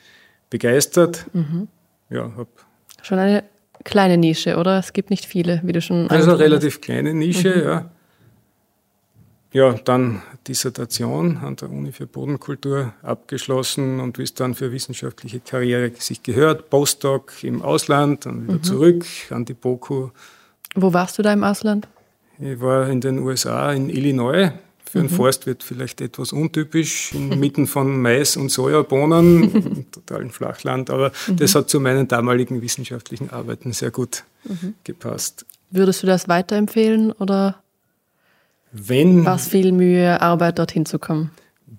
begeistert. 0.49 1.25
Mhm. 1.33 1.67
Ja, 2.09 2.31
habe 2.35 2.49
Schon 3.03 3.19
eine 3.19 3.43
kleine 3.83 4.17
Nische, 4.17 4.57
oder? 4.57 4.77
Es 4.79 4.93
gibt 4.93 5.09
nicht 5.09 5.25
viele, 5.25 5.61
wie 5.63 5.71
du 5.71 5.81
schon 5.81 6.09
Also 6.09 6.31
eine 6.31 6.39
relativ 6.39 6.75
hast. 6.75 6.81
kleine 6.81 7.13
Nische, 7.13 7.55
mhm. 7.55 7.63
ja. 7.63 7.91
Ja, 9.53 9.73
dann 9.73 10.21
Dissertation 10.47 11.35
an 11.37 11.57
der 11.57 11.69
Uni 11.69 11.91
für 11.91 12.07
Bodenkultur 12.07 12.93
abgeschlossen 13.01 13.99
und 13.99 14.17
wie 14.17 14.23
es 14.23 14.33
dann 14.33 14.55
für 14.55 14.71
wissenschaftliche 14.71 15.41
Karriere 15.41 15.91
sich 15.99 16.23
gehört, 16.23 16.69
Postdoc 16.69 17.43
im 17.43 17.61
Ausland, 17.61 18.25
dann 18.25 18.43
wieder 18.43 18.53
mhm. 18.53 18.63
zurück 18.63 19.05
an 19.29 19.43
die 19.43 19.53
BOKU. 19.53 20.11
Wo 20.75 20.93
warst 20.93 21.19
du 21.19 21.21
da 21.21 21.33
im 21.33 21.43
Ausland? 21.43 21.89
Ich 22.41 22.59
war 22.59 22.89
in 22.89 23.01
den 23.01 23.19
USA, 23.19 23.71
in 23.71 23.89
Illinois, 23.89 24.51
für 24.83 24.99
einen 24.99 25.09
mhm. 25.09 25.15
Forstwirt 25.15 25.63
vielleicht 25.63 26.01
etwas 26.01 26.33
untypisch, 26.33 27.13
inmitten 27.13 27.67
von 27.67 28.01
Mais 28.01 28.35
und 28.35 28.49
Sojabohnen, 28.49 29.85
totalen 29.91 30.31
Flachland, 30.31 30.89
aber 30.89 31.11
mhm. 31.27 31.37
das 31.37 31.53
hat 31.53 31.69
zu 31.69 31.79
meinen 31.79 32.07
damaligen 32.07 32.61
wissenschaftlichen 32.61 33.29
Arbeiten 33.29 33.73
sehr 33.73 33.91
gut 33.91 34.23
mhm. 34.43 34.73
gepasst. 34.83 35.45
Würdest 35.69 36.01
du 36.01 36.07
das 36.07 36.27
weiterempfehlen 36.27 37.11
oder 37.13 37.61
war 38.73 39.35
es 39.35 39.47
viel 39.47 39.71
Mühe, 39.71 40.19
Arbeit 40.19 40.57
dorthin 40.57 40.85
zu 40.85 40.97
kommen? 40.97 41.31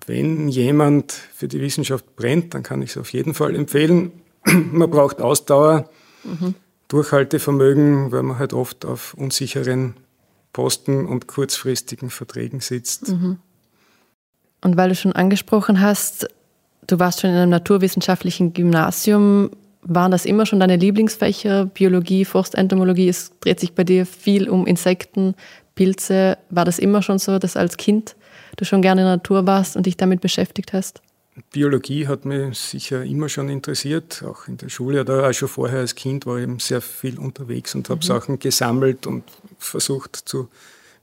Wenn 0.07 0.47
jemand 0.47 1.11
für 1.11 1.47
die 1.47 1.59
Wissenschaft 1.59 2.15
brennt, 2.15 2.53
dann 2.53 2.63
kann 2.63 2.81
ich 2.81 2.91
es 2.91 2.97
auf 2.97 3.11
jeden 3.11 3.33
Fall 3.33 3.55
empfehlen. 3.55 4.11
Man 4.45 4.89
braucht 4.89 5.21
Ausdauer, 5.21 5.89
mhm. 6.23 6.55
Durchhaltevermögen, 6.87 8.11
weil 8.11 8.21
man 8.21 8.37
halt 8.37 8.53
oft 8.53 8.85
auf 8.85 9.15
unsicheren 9.15 9.95
Posten 10.53 11.05
und 11.05 11.27
kurzfristigen 11.27 12.09
Verträgen 12.09 12.61
sitzt. 12.61 13.09
Mhm. 13.09 13.39
Und 14.61 14.77
weil 14.77 14.89
du 14.89 14.95
schon 14.95 15.13
angesprochen 15.13 15.81
hast, 15.81 16.27
du 16.87 16.99
warst 16.99 17.21
schon 17.21 17.31
in 17.31 17.35
einem 17.35 17.49
naturwissenschaftlichen 17.49 18.53
Gymnasium, 18.53 19.49
waren 19.81 20.11
das 20.11 20.25
immer 20.25 20.45
schon 20.45 20.61
deine 20.61 20.77
Lieblingsfächer? 20.77 21.65
Biologie, 21.65 22.23
Forstentomologie, 22.23 23.09
es 23.09 23.33
dreht 23.41 23.59
sich 23.59 23.73
bei 23.73 23.83
dir 23.83 24.05
viel 24.05 24.49
um 24.49 24.65
Insekten, 24.65 25.35
Pilze. 25.75 26.37
War 26.49 26.63
das 26.63 26.79
immer 26.79 27.01
schon 27.01 27.19
so, 27.19 27.37
dass 27.39 27.57
als 27.57 27.75
Kind 27.75 28.15
du 28.55 28.63
schon 28.63 28.81
gerne 28.81 29.01
in 29.01 29.05
der 29.07 29.15
Natur 29.17 29.45
warst 29.45 29.75
und 29.75 29.85
dich 29.85 29.97
damit 29.97 30.21
beschäftigt 30.21 30.71
hast? 30.71 31.01
Biologie 31.51 32.07
hat 32.07 32.25
mich 32.25 32.59
sicher 32.59 33.03
immer 33.03 33.27
schon 33.27 33.49
interessiert, 33.49 34.23
auch 34.23 34.47
in 34.47 34.57
der 34.57 34.69
Schule 34.69 35.01
oder 35.01 35.27
auch 35.27 35.33
schon 35.33 35.47
vorher 35.47 35.79
als 35.79 35.95
Kind 35.95 36.25
war 36.25 36.37
ich 36.37 36.43
eben 36.43 36.59
sehr 36.59 36.81
viel 36.81 37.17
unterwegs 37.17 37.73
und 37.73 37.89
habe 37.89 37.99
mhm. 37.99 38.07
Sachen 38.07 38.39
gesammelt 38.39 39.07
und 39.07 39.23
versucht 39.57 40.15
zu 40.15 40.49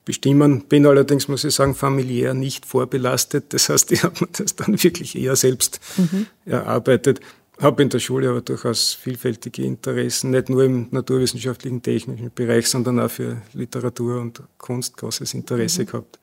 bestimmen. 0.04 0.62
Bin 0.68 0.86
allerdings, 0.86 1.26
muss 1.26 1.44
ich 1.44 1.54
sagen, 1.54 1.74
familiär 1.74 2.34
nicht 2.34 2.64
vorbelastet. 2.64 3.52
Das 3.52 3.68
heißt, 3.68 3.90
ich 3.90 4.04
habe 4.04 4.14
mir 4.20 4.28
das 4.32 4.54
dann 4.54 4.80
wirklich 4.82 5.16
eher 5.16 5.34
selbst 5.34 5.80
mhm. 5.96 6.26
erarbeitet. 6.46 7.20
Habe 7.60 7.82
in 7.82 7.90
der 7.90 7.98
Schule 7.98 8.30
aber 8.30 8.40
durchaus 8.40 8.94
vielfältige 8.94 9.62
Interessen, 9.62 10.30
nicht 10.30 10.48
nur 10.48 10.64
im 10.64 10.88
naturwissenschaftlichen, 10.92 11.82
technischen 11.82 12.30
Bereich, 12.34 12.68
sondern 12.68 13.00
auch 13.00 13.10
für 13.10 13.42
Literatur 13.52 14.20
und 14.20 14.42
Kunst 14.58 14.96
großes 14.96 15.34
Interesse 15.34 15.82
mhm. 15.82 15.86
gehabt. 15.86 16.18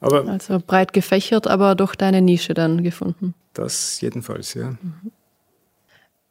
Aber 0.00 0.26
also 0.28 0.60
breit 0.64 0.92
gefächert, 0.92 1.46
aber 1.46 1.74
doch 1.74 1.94
deine 1.94 2.20
Nische 2.20 2.54
dann 2.54 2.82
gefunden. 2.82 3.34
Das 3.54 4.00
jedenfalls, 4.00 4.54
ja. 4.54 4.70
Mhm. 4.70 5.12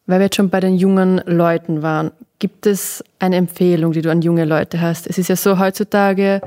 Weil 0.05 0.19
wir 0.19 0.25
jetzt 0.25 0.35
schon 0.35 0.49
bei 0.49 0.59
den 0.59 0.75
jungen 0.75 1.17
Leuten 1.25 1.81
waren, 1.81 2.11
gibt 2.37 2.67
es 2.67 3.03
eine 3.17 3.37
Empfehlung, 3.37 3.91
die 3.91 4.01
du 4.01 4.11
an 4.11 4.21
junge 4.21 4.45
Leute 4.45 4.79
hast? 4.81 5.07
Es 5.07 5.17
ist 5.17 5.29
ja 5.29 5.35
so 5.35 5.57
heutzutage, 5.57 6.41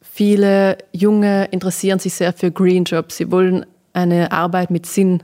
viele 0.00 0.78
Junge 0.92 1.44
interessieren 1.52 2.00
sich 2.00 2.14
sehr 2.14 2.32
für 2.32 2.50
Green 2.50 2.82
Jobs. 2.84 3.18
Sie 3.18 3.30
wollen 3.30 3.64
eine 3.92 4.32
Arbeit 4.32 4.70
mit 4.70 4.86
Sinn. 4.86 5.22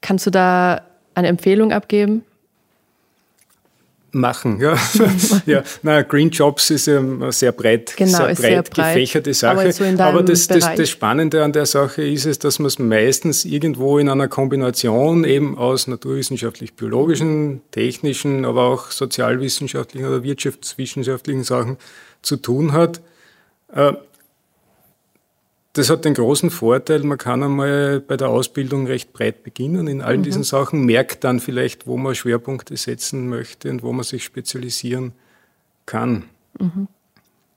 Kannst 0.00 0.26
du 0.26 0.30
da 0.30 0.82
eine 1.14 1.26
Empfehlung 1.26 1.72
abgeben? 1.72 2.24
Machen. 4.18 4.60
Ja, 4.60 4.76
ja. 5.46 5.62
Na, 5.82 6.02
Green 6.02 6.30
Jobs 6.30 6.70
ist 6.70 6.86
ja 6.86 7.02
sehr 7.30 7.52
breit, 7.52 7.94
genau, 7.96 8.18
sehr 8.18 8.26
breit, 8.26 8.36
sehr 8.36 8.62
breit 8.62 8.94
gefächerte 8.94 9.34
Sache. 9.34 9.60
Aber, 9.60 9.72
so 9.72 9.84
Aber 9.84 10.22
das, 10.22 10.46
das, 10.46 10.74
das, 10.74 10.90
Spannende 10.90 11.42
an 11.42 11.52
der 11.52 11.66
Sache 11.66 12.02
ist 12.02 12.26
es, 12.26 12.38
dass 12.38 12.58
man 12.58 12.66
es 12.66 12.78
meistens 12.78 13.44
irgendwo 13.44 13.98
in 13.98 14.08
einer 14.08 14.28
Kombination 14.28 15.24
eben 15.24 15.56
aus 15.56 15.86
naturwissenschaftlich-biologischen, 15.86 17.62
technischen, 17.70 18.44
aber 18.44 18.64
auch 18.64 18.90
sozialwissenschaftlichen 18.90 20.06
oder 20.06 20.22
wirtschaftswissenschaftlichen 20.22 21.44
Sachen 21.44 21.76
zu 22.22 22.36
tun 22.36 22.72
hat. 22.72 23.00
Äh, 23.72 23.92
das 25.78 25.90
hat 25.90 26.04
den 26.04 26.14
großen 26.14 26.50
Vorteil, 26.50 27.04
man 27.04 27.18
kann 27.18 27.42
einmal 27.42 28.00
bei 28.00 28.16
der 28.16 28.30
Ausbildung 28.30 28.88
recht 28.88 29.12
breit 29.12 29.44
beginnen 29.44 29.86
in 29.86 30.02
all 30.02 30.18
mhm. 30.18 30.24
diesen 30.24 30.42
Sachen, 30.42 30.84
merkt 30.84 31.22
dann 31.22 31.38
vielleicht, 31.38 31.86
wo 31.86 31.96
man 31.96 32.16
Schwerpunkte 32.16 32.76
setzen 32.76 33.28
möchte 33.28 33.70
und 33.70 33.84
wo 33.84 33.92
man 33.92 34.02
sich 34.02 34.24
spezialisieren 34.24 35.12
kann. 35.86 36.24
Mhm. 36.58 36.88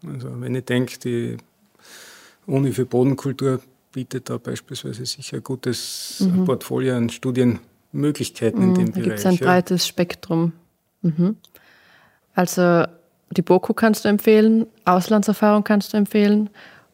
Also 0.08 0.30
wenn 0.40 0.54
ich 0.54 0.66
denke, 0.66 1.00
die 1.00 1.38
Uni 2.46 2.72
für 2.72 2.86
Bodenkultur 2.86 3.60
bietet 3.92 4.30
da 4.30 4.38
beispielsweise 4.38 5.04
sicher 5.06 5.38
ein 5.38 5.44
gutes 5.44 6.20
mhm. 6.20 6.46
Portfolio 6.46 6.96
an 6.96 7.10
Studienmöglichkeiten 7.10 8.62
in 8.62 8.70
mhm, 8.70 8.76
dem 8.76 8.86
da 8.86 8.92
Bereich. 8.92 9.04
Da 9.04 9.10
gibt 9.10 9.20
es 9.20 9.26
ein 9.26 9.38
breites 9.38 9.88
Spektrum. 9.88 10.54
Mhm. 11.02 11.38
Also 12.36 12.86
die 13.32 13.42
BOKU 13.42 13.74
kannst 13.74 14.06
du 14.06 14.10
empfehlen, 14.10 14.68
Auslandserfahrung 14.86 15.64
kannst 15.64 15.94
du 15.94 15.98
empfehlen 15.98 16.52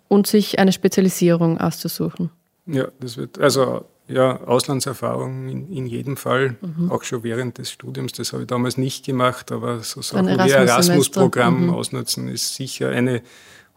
und 0.07 0.27
sich 0.27 0.59
eine 0.59 0.71
Spezialisierung 0.71 1.59
auszusuchen. 1.59 2.29
Ja, 2.65 2.87
das 2.99 3.17
wird, 3.17 3.39
also 3.39 3.85
ja, 4.07 4.41
Auslandserfahrung 4.43 5.49
in, 5.49 5.71
in 5.71 5.85
jedem 5.85 6.17
Fall, 6.17 6.55
mhm. 6.61 6.91
auch 6.91 7.03
schon 7.03 7.23
während 7.23 7.57
des 7.57 7.71
Studiums. 7.71 8.13
Das 8.13 8.33
habe 8.33 8.43
ich 8.43 8.47
damals 8.47 8.77
nicht 8.77 9.05
gemacht, 9.05 9.51
aber 9.51 9.79
so 9.79 10.01
Sachen 10.01 10.27
wie 10.27 10.49
Erasmus-Programm 10.49 11.65
mhm. 11.65 11.73
ausnutzen 11.73 12.27
ist 12.27 12.55
sicher 12.55 12.89
eine 12.89 13.21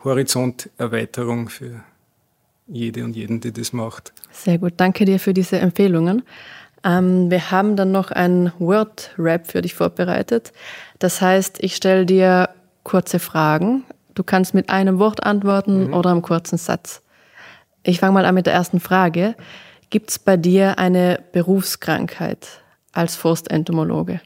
Horizonterweiterung 0.05 1.49
für 1.49 1.83
jede 2.69 3.05
und 3.05 3.17
jeden, 3.17 3.41
die 3.41 3.53
das 3.53 3.73
macht. 3.73 4.13
Sehr 4.31 4.59
gut, 4.59 4.75
danke 4.77 5.05
dir 5.05 5.19
für 5.19 5.35
diese 5.35 5.59
Empfehlungen. 5.59 6.23
Ähm, 6.85 7.31
wir 7.31 7.51
haben 7.51 7.77
dann 7.77 7.93
noch 7.93 8.11
ein 8.11 8.53
Word-Rap 8.59 9.47
für 9.49 9.63
dich 9.63 9.75
vorbereitet. 9.75 10.53
Das 10.99 11.21
heißt, 11.21 11.59
ich 11.61 11.77
stelle 11.77 12.07
dir 12.07 12.51
kurze 12.85 13.19
Fragen 13.19 13.85
Du 14.21 14.25
kannst 14.25 14.53
mit 14.53 14.69
einem 14.69 14.99
Wort 14.99 15.25
antworten 15.25 15.87
mhm. 15.87 15.95
oder 15.95 16.11
einem 16.11 16.21
kurzen 16.21 16.59
Satz. 16.59 17.01
Ich 17.83 18.01
fange 18.01 18.13
mal 18.13 18.27
an 18.27 18.35
mit 18.35 18.45
der 18.45 18.53
ersten 18.53 18.79
Frage. 18.79 19.35
Gibt 19.89 20.11
es 20.11 20.19
bei 20.19 20.37
dir 20.37 20.79
eine 20.79 21.25
Berufskrankheit 21.33 22.63
als 22.93 23.17
Forstentomologe? 23.17 24.21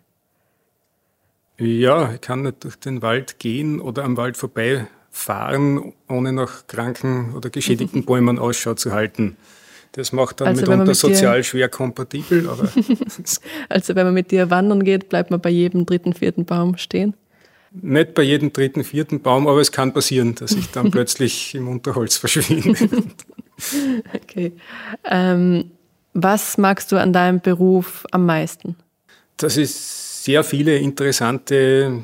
Ja, 1.58 2.12
ich 2.12 2.20
kann 2.20 2.42
nicht 2.42 2.64
durch 2.64 2.74
den 2.74 3.02
Wald 3.02 3.38
gehen 3.38 3.80
oder 3.80 4.02
am 4.02 4.16
Wald 4.16 4.36
vorbeifahren, 4.36 5.92
ohne 6.08 6.32
nach 6.32 6.66
kranken 6.66 7.32
oder 7.36 7.48
geschädigten 7.50 8.04
Bäumen 8.04 8.40
Ausschau 8.40 8.74
zu 8.74 8.90
halten. 8.90 9.36
Das 9.92 10.10
macht 10.10 10.40
dann 10.40 10.48
also 10.48 10.62
mitunter 10.62 10.86
mit 10.86 10.96
sozial 10.96 11.44
schwer 11.44 11.68
kompatibel. 11.68 12.48
Also 13.68 13.94
wenn 13.94 14.06
man 14.06 14.14
mit 14.14 14.32
dir 14.32 14.50
wandern 14.50 14.82
geht, 14.82 15.08
bleibt 15.08 15.30
man 15.30 15.40
bei 15.40 15.50
jedem 15.50 15.86
dritten, 15.86 16.14
vierten 16.14 16.46
Baum 16.46 16.78
stehen? 16.78 17.14
Nicht 17.82 18.14
bei 18.14 18.22
jedem 18.22 18.52
dritten, 18.52 18.84
vierten 18.84 19.20
Baum, 19.20 19.48
aber 19.48 19.60
es 19.60 19.72
kann 19.72 19.92
passieren, 19.92 20.36
dass 20.36 20.52
ich 20.52 20.70
dann 20.70 20.90
plötzlich 20.92 21.54
im 21.56 21.66
Unterholz 21.66 22.16
verschwinde. 22.16 22.74
okay. 24.14 24.52
Ähm, 25.04 25.72
was 26.12 26.56
magst 26.56 26.92
du 26.92 26.96
an 26.96 27.12
deinem 27.12 27.40
Beruf 27.40 28.06
am 28.12 28.26
meisten? 28.26 28.76
Dass 29.36 29.56
ich 29.56 29.72
sehr 29.72 30.44
viele 30.44 30.78
interessante 30.78 32.02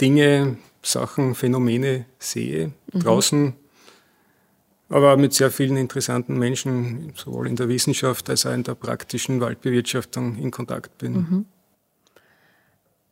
Dinge, 0.00 0.56
Sachen, 0.82 1.34
Phänomene 1.34 2.06
sehe 2.18 2.72
mhm. 2.92 3.00
draußen, 3.00 3.52
aber 4.88 5.18
mit 5.18 5.34
sehr 5.34 5.50
vielen 5.50 5.76
interessanten 5.76 6.38
Menschen, 6.38 7.12
sowohl 7.16 7.46
in 7.48 7.56
der 7.56 7.68
Wissenschaft 7.68 8.30
als 8.30 8.46
auch 8.46 8.54
in 8.54 8.62
der 8.62 8.74
praktischen 8.74 9.42
Waldbewirtschaftung 9.42 10.38
in 10.38 10.50
Kontakt 10.50 10.96
bin. 10.96 11.12
Mhm. 11.12 11.44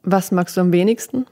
Was 0.02 0.32
magst 0.32 0.56
du 0.56 0.62
am 0.62 0.72
wenigsten? 0.72 1.26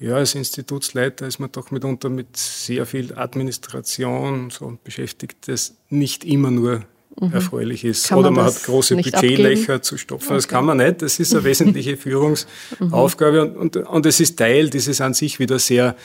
Ja, 0.00 0.14
als 0.14 0.34
Institutsleiter 0.34 1.26
ist 1.26 1.40
man 1.40 1.50
doch 1.50 1.70
mitunter 1.70 2.08
mit 2.08 2.36
sehr 2.36 2.86
viel 2.86 3.14
Administration 3.18 4.50
so 4.50 4.78
beschäftigt, 4.84 5.48
das 5.48 5.74
nicht 5.88 6.24
immer 6.24 6.52
nur 6.52 6.82
mhm. 7.20 7.32
erfreulich 7.32 7.84
ist. 7.84 8.08
Kann 8.08 8.18
Oder 8.18 8.30
man, 8.30 8.44
man 8.44 8.54
hat 8.54 8.62
große 8.62 8.94
Budgetlöcher 8.94 9.82
zu 9.82 9.96
stopfen. 9.96 10.28
Okay. 10.28 10.36
Das 10.36 10.48
kann 10.48 10.64
man 10.64 10.76
nicht. 10.76 11.02
Das 11.02 11.18
ist 11.18 11.34
eine 11.34 11.42
wesentliche 11.44 11.96
Führungsaufgabe 11.96 13.42
und, 13.42 13.76
und, 13.76 13.88
und 13.88 14.06
es 14.06 14.20
ist 14.20 14.38
Teil 14.38 14.70
dieses 14.70 15.00
an 15.00 15.14
sich 15.14 15.40
wieder 15.40 15.58
sehr 15.58 15.96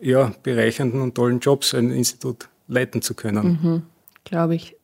ja, 0.00 0.32
bereichernden 0.42 1.00
und 1.00 1.14
tollen 1.14 1.40
Jobs, 1.40 1.74
ein 1.74 1.90
Institut 1.90 2.48
leiten 2.66 3.02
zu 3.02 3.14
können. 3.14 3.58
Mhm. 3.62 3.82
Glaube 4.24 4.54
ich. 4.54 4.76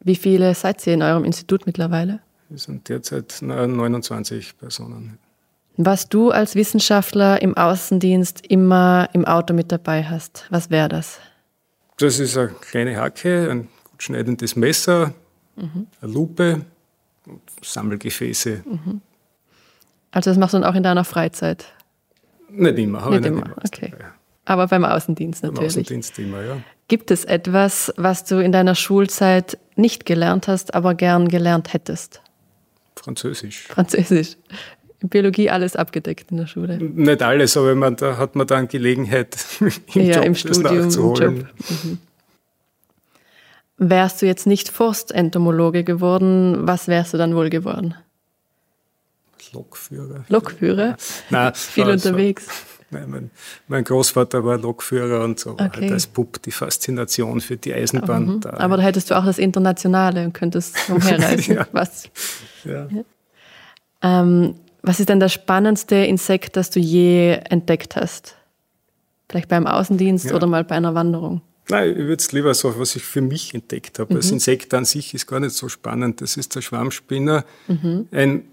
Wie 0.00 0.16
viele 0.16 0.54
seid 0.54 0.86
ihr 0.86 0.94
in 0.94 1.02
eurem 1.02 1.24
Institut 1.24 1.66
mittlerweile? 1.66 2.20
Wir 2.48 2.58
sind 2.58 2.88
derzeit 2.88 3.38
29 3.42 4.56
Personen. 4.56 5.18
Was 5.76 6.08
du 6.08 6.30
als 6.30 6.54
Wissenschaftler 6.54 7.42
im 7.42 7.56
Außendienst 7.56 8.46
immer 8.46 9.08
im 9.12 9.26
Auto 9.26 9.52
mit 9.52 9.70
dabei 9.70 10.04
hast, 10.04 10.46
was 10.48 10.70
wäre 10.70 10.88
das? 10.88 11.20
Das 11.98 12.18
ist 12.18 12.36
eine 12.36 12.48
kleine 12.48 12.96
Hacke, 12.96 13.50
ein 13.50 13.68
gut 13.90 14.02
schneidendes 14.02 14.56
Messer, 14.56 15.12
mhm. 15.56 15.86
eine 16.00 16.12
Lupe 16.12 16.62
und 17.26 17.42
Sammelgefäße. 17.62 18.62
Mhm. 18.64 19.00
Also 20.12 20.30
das 20.30 20.38
machst 20.38 20.54
du 20.54 20.58
dann 20.60 20.70
auch 20.70 20.74
in 20.74 20.82
deiner 20.82 21.04
Freizeit? 21.04 21.66
Nicht 22.48 22.78
immer, 22.78 23.02
habe 23.02 23.16
nicht, 23.16 23.26
ich 23.26 23.32
nicht 23.32 23.42
immer. 23.42 23.46
immer 23.46 23.64
okay. 23.64 23.92
Aber 24.46 24.68
beim 24.68 24.84
Außendienst 24.84 25.42
natürlich. 25.42 25.74
Beim 25.74 25.82
Außendienst 25.82 26.18
immer, 26.18 26.42
ja. 26.42 26.56
Gibt 26.88 27.10
es 27.10 27.24
etwas, 27.24 27.92
was 27.96 28.24
du 28.24 28.38
in 28.38 28.52
deiner 28.52 28.76
Schulzeit 28.76 29.58
nicht 29.74 30.06
gelernt 30.06 30.48
hast, 30.48 30.74
aber 30.74 30.94
gern 30.94 31.28
gelernt 31.28 31.72
hättest? 31.74 32.22
Französisch. 32.94 33.66
Französisch. 33.66 34.36
Biologie 35.00 35.50
alles 35.50 35.76
abgedeckt 35.76 36.30
in 36.30 36.38
der 36.38 36.46
Schule? 36.46 36.78
Nicht 36.78 37.22
alles, 37.22 37.56
aber 37.56 37.74
man, 37.74 37.96
da 37.96 38.16
hat 38.16 38.34
man 38.34 38.46
dann 38.46 38.68
Gelegenheit, 38.68 39.36
im 39.60 40.02
ja, 40.02 40.16
Job 40.16 40.24
im 40.24 40.34
Studium, 40.34 40.84
nachzuholen. 40.86 41.36
Job. 41.36 41.46
Mhm. 41.84 41.98
Wärst 43.78 44.22
du 44.22 44.26
jetzt 44.26 44.46
nicht 44.46 44.70
Forstentomologe 44.70 45.84
geworden, 45.84 46.66
was 46.66 46.88
wärst 46.88 47.12
du 47.12 47.18
dann 47.18 47.36
wohl 47.36 47.50
geworden? 47.50 47.94
Lokführer. 49.52 50.24
Lokführer? 50.28 50.96
Nein, 51.30 51.54
viel 51.54 51.88
unterwegs. 51.88 52.46
Nein, 52.90 53.10
mein, 53.10 53.30
mein, 53.66 53.84
Großvater 53.84 54.44
war 54.44 54.58
Lokführer 54.58 55.24
und 55.24 55.40
so 55.40 55.50
okay. 55.52 55.64
hat 55.64 55.92
als 55.92 56.06
Bub 56.06 56.40
die 56.42 56.52
Faszination 56.52 57.40
für 57.40 57.56
die 57.56 57.74
Eisenbahn. 57.74 58.26
Mhm. 58.26 58.40
Da. 58.40 58.50
Aber 58.50 58.76
da 58.76 58.84
hättest 58.84 59.10
du 59.10 59.18
auch 59.18 59.24
das 59.24 59.38
Internationale 59.38 60.24
und 60.24 60.32
könntest 60.32 60.76
umherreisen. 60.88 61.56
ja. 61.56 61.66
Was? 61.72 62.08
Ja. 62.64 62.86
ja. 62.86 63.04
Ähm, 64.02 64.54
was 64.86 65.00
ist 65.00 65.08
denn 65.08 65.20
das 65.20 65.32
spannendste 65.32 65.96
Insekt, 65.96 66.56
das 66.56 66.70
du 66.70 66.78
je 66.78 67.40
entdeckt 67.50 67.96
hast? 67.96 68.36
Vielleicht 69.28 69.48
beim 69.48 69.66
Außendienst 69.66 70.26
ja. 70.26 70.36
oder 70.36 70.46
mal 70.46 70.62
bei 70.62 70.76
einer 70.76 70.94
Wanderung? 70.94 71.42
Nein, 71.68 71.90
ich 71.90 71.96
würde 71.96 72.16
es 72.20 72.30
lieber 72.30 72.54
so, 72.54 72.78
was 72.78 72.94
ich 72.94 73.02
für 73.02 73.20
mich 73.20 73.52
entdeckt 73.52 73.98
habe. 73.98 74.14
Mhm. 74.14 74.18
Das 74.18 74.30
Insekt 74.30 74.72
an 74.72 74.84
sich 74.84 75.12
ist 75.12 75.26
gar 75.26 75.40
nicht 75.40 75.56
so 75.56 75.68
spannend. 75.68 76.20
Das 76.20 76.36
ist 76.36 76.54
der 76.54 76.60
Schwammspinner, 76.60 77.44
mhm. 77.66 78.06
ein, 78.12 78.44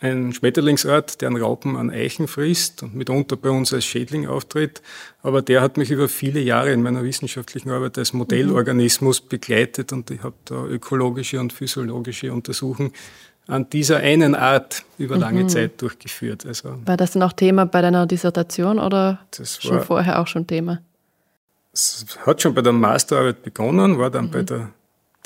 ein 0.00 0.32
Schmetterlingsart, 0.32 1.20
der 1.20 1.28
an 1.28 1.36
Raupen 1.36 1.76
an 1.76 1.90
Eichen 1.90 2.26
frisst 2.26 2.82
und 2.82 2.96
mitunter 2.96 3.36
bei 3.36 3.50
uns 3.50 3.72
als 3.72 3.84
Schädling 3.84 4.26
auftritt. 4.26 4.82
Aber 5.22 5.42
der 5.42 5.60
hat 5.60 5.76
mich 5.76 5.92
über 5.92 6.08
viele 6.08 6.40
Jahre 6.40 6.72
in 6.72 6.82
meiner 6.82 7.04
wissenschaftlichen 7.04 7.70
Arbeit 7.70 7.96
als 7.98 8.12
Modellorganismus 8.12 9.20
begleitet 9.20 9.92
und 9.92 10.10
ich 10.10 10.24
habe 10.24 10.34
da 10.46 10.64
ökologische 10.64 11.38
und 11.38 11.52
physiologische 11.52 12.32
Untersuchungen 12.32 12.92
an 13.50 13.68
dieser 13.68 13.98
einen 13.98 14.34
Art 14.34 14.84
über 14.98 15.16
lange 15.16 15.44
mhm. 15.44 15.48
Zeit 15.48 15.82
durchgeführt. 15.82 16.46
Also, 16.46 16.74
war 16.84 16.96
das 16.96 17.12
dann 17.12 17.22
auch 17.22 17.32
Thema 17.32 17.66
bei 17.66 17.82
deiner 17.82 18.06
Dissertation 18.06 18.78
oder 18.78 19.20
schon 19.42 19.76
war, 19.76 19.82
vorher 19.82 20.20
auch 20.20 20.26
schon 20.26 20.46
Thema? 20.46 20.80
Es 21.72 22.06
hat 22.24 22.42
schon 22.42 22.54
bei 22.54 22.62
der 22.62 22.72
Masterarbeit 22.72 23.42
begonnen, 23.42 23.98
war 23.98 24.10
dann 24.10 24.26
mhm. 24.26 24.30
bei 24.30 24.42
der 24.42 24.70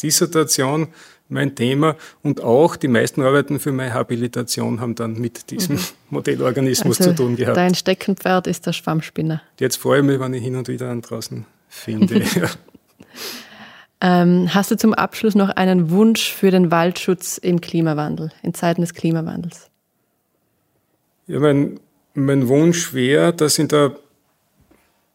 Dissertation 0.03 0.89
mein 1.29 1.55
Thema 1.55 1.97
und 2.23 2.43
auch 2.43 2.77
die 2.77 2.89
meisten 2.89 3.23
Arbeiten 3.23 3.59
für 3.59 3.73
meine 3.73 3.95
Habilitation 3.95 4.81
haben 4.81 4.95
dann 4.95 5.15
mit 5.15 5.51
diesem 5.51 5.77
mhm. 5.77 5.83
Modellorganismus 6.11 7.01
also 7.01 7.11
zu 7.11 7.17
tun 7.17 7.37
gehabt. 7.37 7.57
Dein 7.57 7.75
Steckenpferd 7.75 8.47
ist 8.47 8.67
der 8.67 8.73
Schwammspinner. 8.73 9.43
Jetzt 9.59 9.77
freue 9.77 10.01
ich 10.01 10.05
mich, 10.05 10.21
wenn 10.21 10.35
ich 10.35 10.43
hin 10.43 10.57
und 10.57 10.69
wieder 10.69 10.91
einen 10.91 11.03
draußen 11.03 11.47
finde. 11.69 12.25
Ähm, 14.07 14.53
hast 14.53 14.71
du 14.71 14.77
zum 14.77 14.93
Abschluss 14.93 15.35
noch 15.35 15.49
einen 15.49 15.89
Wunsch 15.91 16.31
für 16.31 16.51
den 16.51 16.71
Waldschutz 16.71 17.39
im 17.39 17.63
Klimawandel, 17.63 18.31
in 18.43 18.53
Zeiten 18.53 18.83
des 18.83 18.93
Klimawandels? 18.93 19.71
Ja, 21.27 21.41
mein, 21.41 21.81
mein 22.13 22.49
Wunsch 22.49 22.93
wäre, 22.93 23.33
dass 23.33 23.59
in 23.59 23.69
der, 23.69 23.97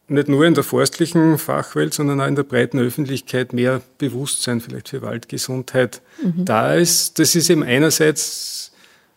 nicht 0.08 0.26
nur 0.26 0.44
in 0.44 0.54
der 0.54 0.64
forstlichen 0.64 1.38
Fachwelt, 1.38 1.94
sondern 1.94 2.20
auch 2.20 2.26
in 2.26 2.34
der 2.34 2.42
breiten 2.42 2.80
Öffentlichkeit 2.80 3.52
mehr 3.52 3.80
Bewusstsein 3.98 4.60
vielleicht 4.60 4.88
für 4.88 5.02
Waldgesundheit 5.02 6.02
mhm. 6.20 6.44
da 6.44 6.74
ist. 6.74 7.20
Das 7.20 7.36
ist 7.36 7.48
eben 7.48 7.62
einerseits 7.62 8.72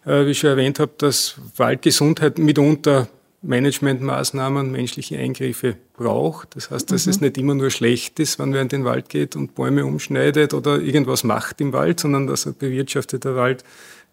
äh, 0.05 0.25
wie 0.25 0.31
ich 0.31 0.39
schon 0.39 0.51
erwähnt 0.51 0.79
habe, 0.79 0.91
dass 0.97 1.35
Waldgesundheit 1.55 2.37
mitunter 2.37 3.07
Managementmaßnahmen, 3.43 4.71
menschliche 4.71 5.17
Eingriffe 5.17 5.75
braucht. 5.93 6.55
Das 6.55 6.71
heißt, 6.71 6.91
dass 6.91 7.05
mhm. 7.05 7.09
es 7.09 7.21
nicht 7.21 7.37
immer 7.37 7.53
nur 7.53 7.69
schlecht 7.69 8.19
ist, 8.19 8.39
wenn 8.39 8.53
wer 8.53 8.61
in 8.61 8.69
den 8.69 8.85
Wald 8.85 9.09
geht 9.09 9.35
und 9.35 9.53
Bäume 9.53 9.85
umschneidet 9.85 10.53
oder 10.53 10.79
irgendwas 10.79 11.23
macht 11.23 11.59
im 11.61 11.73
Wald, 11.73 11.99
sondern 11.99 12.25
dass 12.25 12.47
ein 12.47 12.55
bewirtschafteter 12.55 13.35
Wald 13.35 13.63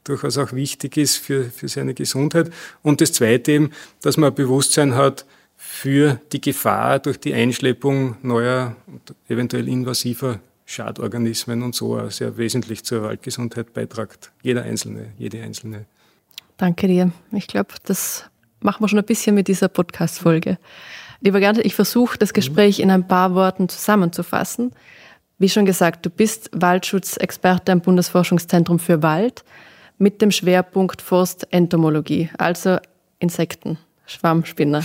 durchaus 0.04 0.36
auch 0.38 0.52
wichtig 0.52 0.96
ist 0.96 1.16
für, 1.16 1.44
für 1.44 1.68
seine 1.68 1.94
Gesundheit. 1.94 2.50
Und 2.82 3.00
das 3.00 3.12
Zweite 3.12 3.52
eben, 3.52 3.70
dass 4.02 4.16
man 4.16 4.30
ein 4.30 4.34
Bewusstsein 4.34 4.94
hat 4.94 5.24
für 5.56 6.20
die 6.32 6.40
Gefahr 6.40 6.98
durch 6.98 7.20
die 7.20 7.34
Einschleppung 7.34 8.16
neuer 8.22 8.76
und 8.86 9.14
eventuell 9.28 9.68
invasiver 9.68 10.40
Schadorganismen 10.64 11.62
und 11.62 11.74
so 11.74 12.08
sehr 12.08 12.36
wesentlich 12.36 12.84
zur 12.84 13.02
Waldgesundheit 13.02 13.74
beitragt. 13.74 14.32
Jeder 14.42 14.62
Einzelne, 14.62 15.12
jede 15.18 15.42
Einzelne. 15.42 15.84
Danke 16.56 16.86
dir. 16.86 17.12
Ich 17.32 17.46
glaube, 17.46 17.74
das 17.84 18.29
machen 18.60 18.82
wir 18.82 18.88
schon 18.88 18.98
ein 18.98 19.04
bisschen 19.04 19.34
mit 19.34 19.48
dieser 19.48 19.68
Podcast-Folge. 19.68 20.58
Lieber 21.20 21.40
Gerd, 21.40 21.58
ich 21.58 21.74
versuche 21.74 22.18
das 22.18 22.32
Gespräch 22.32 22.80
in 22.80 22.90
ein 22.90 23.06
paar 23.06 23.34
Worten 23.34 23.68
zusammenzufassen. 23.68 24.72
Wie 25.38 25.48
schon 25.48 25.64
gesagt, 25.64 26.04
du 26.04 26.10
bist 26.10 26.50
Waldschutzexperte 26.52 27.72
am 27.72 27.80
Bundesforschungszentrum 27.80 28.78
für 28.78 29.02
Wald 29.02 29.44
mit 29.98 30.22
dem 30.22 30.30
Schwerpunkt 30.30 31.02
Forstentomologie, 31.02 32.30
also 32.38 32.78
Insekten, 33.18 33.78
Schwammspinner. 34.06 34.82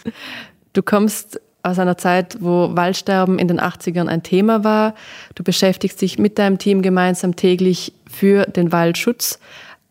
du 0.72 0.82
kommst 0.82 1.40
aus 1.62 1.78
einer 1.78 1.96
Zeit, 1.96 2.36
wo 2.40 2.76
Waldsterben 2.76 3.38
in 3.38 3.48
den 3.48 3.58
80ern 3.58 4.06
ein 4.06 4.22
Thema 4.22 4.64
war. 4.64 4.94
Du 5.34 5.42
beschäftigst 5.42 6.00
dich 6.00 6.18
mit 6.18 6.38
deinem 6.38 6.58
Team 6.58 6.82
gemeinsam 6.82 7.36
täglich 7.36 7.94
für 8.06 8.44
den 8.44 8.70
Waldschutz, 8.70 9.38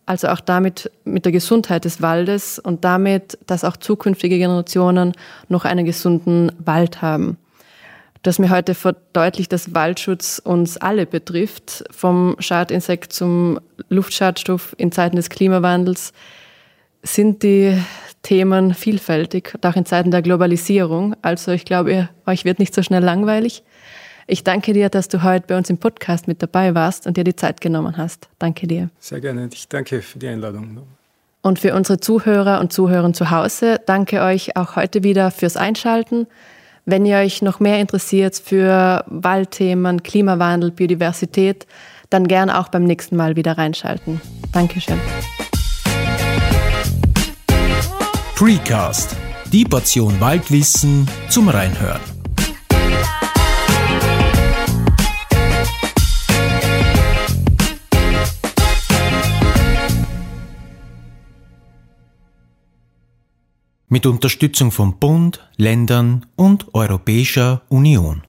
also 0.05 0.27
auch 0.27 0.39
damit 0.39 0.91
mit 1.05 1.25
der 1.25 1.31
Gesundheit 1.31 1.85
des 1.85 2.01
Waldes 2.01 2.59
und 2.59 2.83
damit, 2.83 3.37
dass 3.47 3.63
auch 3.63 3.77
zukünftige 3.77 4.37
Generationen 4.37 5.13
noch 5.47 5.65
einen 5.65 5.85
gesunden 5.85 6.51
Wald 6.59 7.01
haben. 7.01 7.37
Du 8.21 8.29
hast 8.29 8.39
mir 8.39 8.49
heute 8.49 8.73
verdeutlicht, 8.73 9.51
dass 9.51 9.73
Waldschutz 9.73 10.39
uns 10.43 10.77
alle 10.77 11.05
betrifft, 11.05 11.83
vom 11.91 12.37
Schadinsekt 12.39 13.11
zum 13.11 13.59
Luftschadstoff 13.89 14.73
in 14.77 14.93
Zeiten 14.93 15.17
des 15.17 15.29
Klimawandels 15.29 16.13
sind 17.01 17.43
die 17.43 17.77
Themen 18.21 18.73
vielfältig, 18.73 19.53
auch 19.61 19.75
in 19.75 19.85
Zeiten 19.85 20.09
der 20.09 20.21
Globalisierung. 20.21 21.17
Also 21.21 21.51
ich 21.51 21.65
glaube, 21.65 22.07
euch 22.25 22.45
wird 22.45 22.59
nicht 22.59 22.73
so 22.73 22.81
schnell 22.81 23.03
langweilig. 23.03 23.63
Ich 24.27 24.43
danke 24.43 24.73
dir, 24.73 24.89
dass 24.89 25.07
du 25.07 25.23
heute 25.23 25.47
bei 25.47 25.57
uns 25.57 25.69
im 25.69 25.77
Podcast 25.77 26.27
mit 26.27 26.41
dabei 26.41 26.75
warst 26.75 27.07
und 27.07 27.17
dir 27.17 27.23
die 27.23 27.35
Zeit 27.35 27.61
genommen 27.61 27.97
hast. 27.97 28.29
Danke 28.39 28.67
dir. 28.67 28.89
Sehr 28.99 29.19
gerne. 29.19 29.49
Ich 29.51 29.67
danke 29.67 30.01
für 30.01 30.19
die 30.19 30.27
Einladung. 30.27 30.81
Und 31.41 31.59
für 31.59 31.75
unsere 31.75 31.99
Zuhörer 31.99 32.61
und 32.61 32.71
Zuhörer 32.71 33.11
zu 33.13 33.29
Hause, 33.29 33.81
danke 33.85 34.21
euch 34.21 34.55
auch 34.55 34.77
heute 34.77 35.03
wieder 35.03 35.29
fürs 35.29 35.57
Einschalten. 35.57 36.27
Wenn 36.85 37.05
ihr 37.05 37.17
euch 37.17 37.41
noch 37.41 37.59
mehr 37.59 37.79
interessiert 37.79 38.35
für 38.35 39.03
Waldthemen, 39.07 40.03
Klimawandel, 40.03 40.71
Biodiversität, 40.71 41.67
dann 42.09 42.27
gern 42.27 42.49
auch 42.49 42.69
beim 42.69 42.83
nächsten 42.83 43.15
Mal 43.15 43.35
wieder 43.35 43.57
reinschalten. 43.57 44.21
Dankeschön. 44.51 44.99
Precast, 48.35 49.15
die 49.51 49.63
Portion 49.65 50.19
Waldwissen 50.19 51.07
zum 51.29 51.49
Reinhören. 51.49 52.12
Mit 63.93 64.07
Unterstützung 64.07 64.71
von 64.71 64.97
Bund, 64.97 65.39
Ländern 65.55 66.25
und 66.35 66.73
Europäischer 66.73 67.61
Union. 67.69 68.21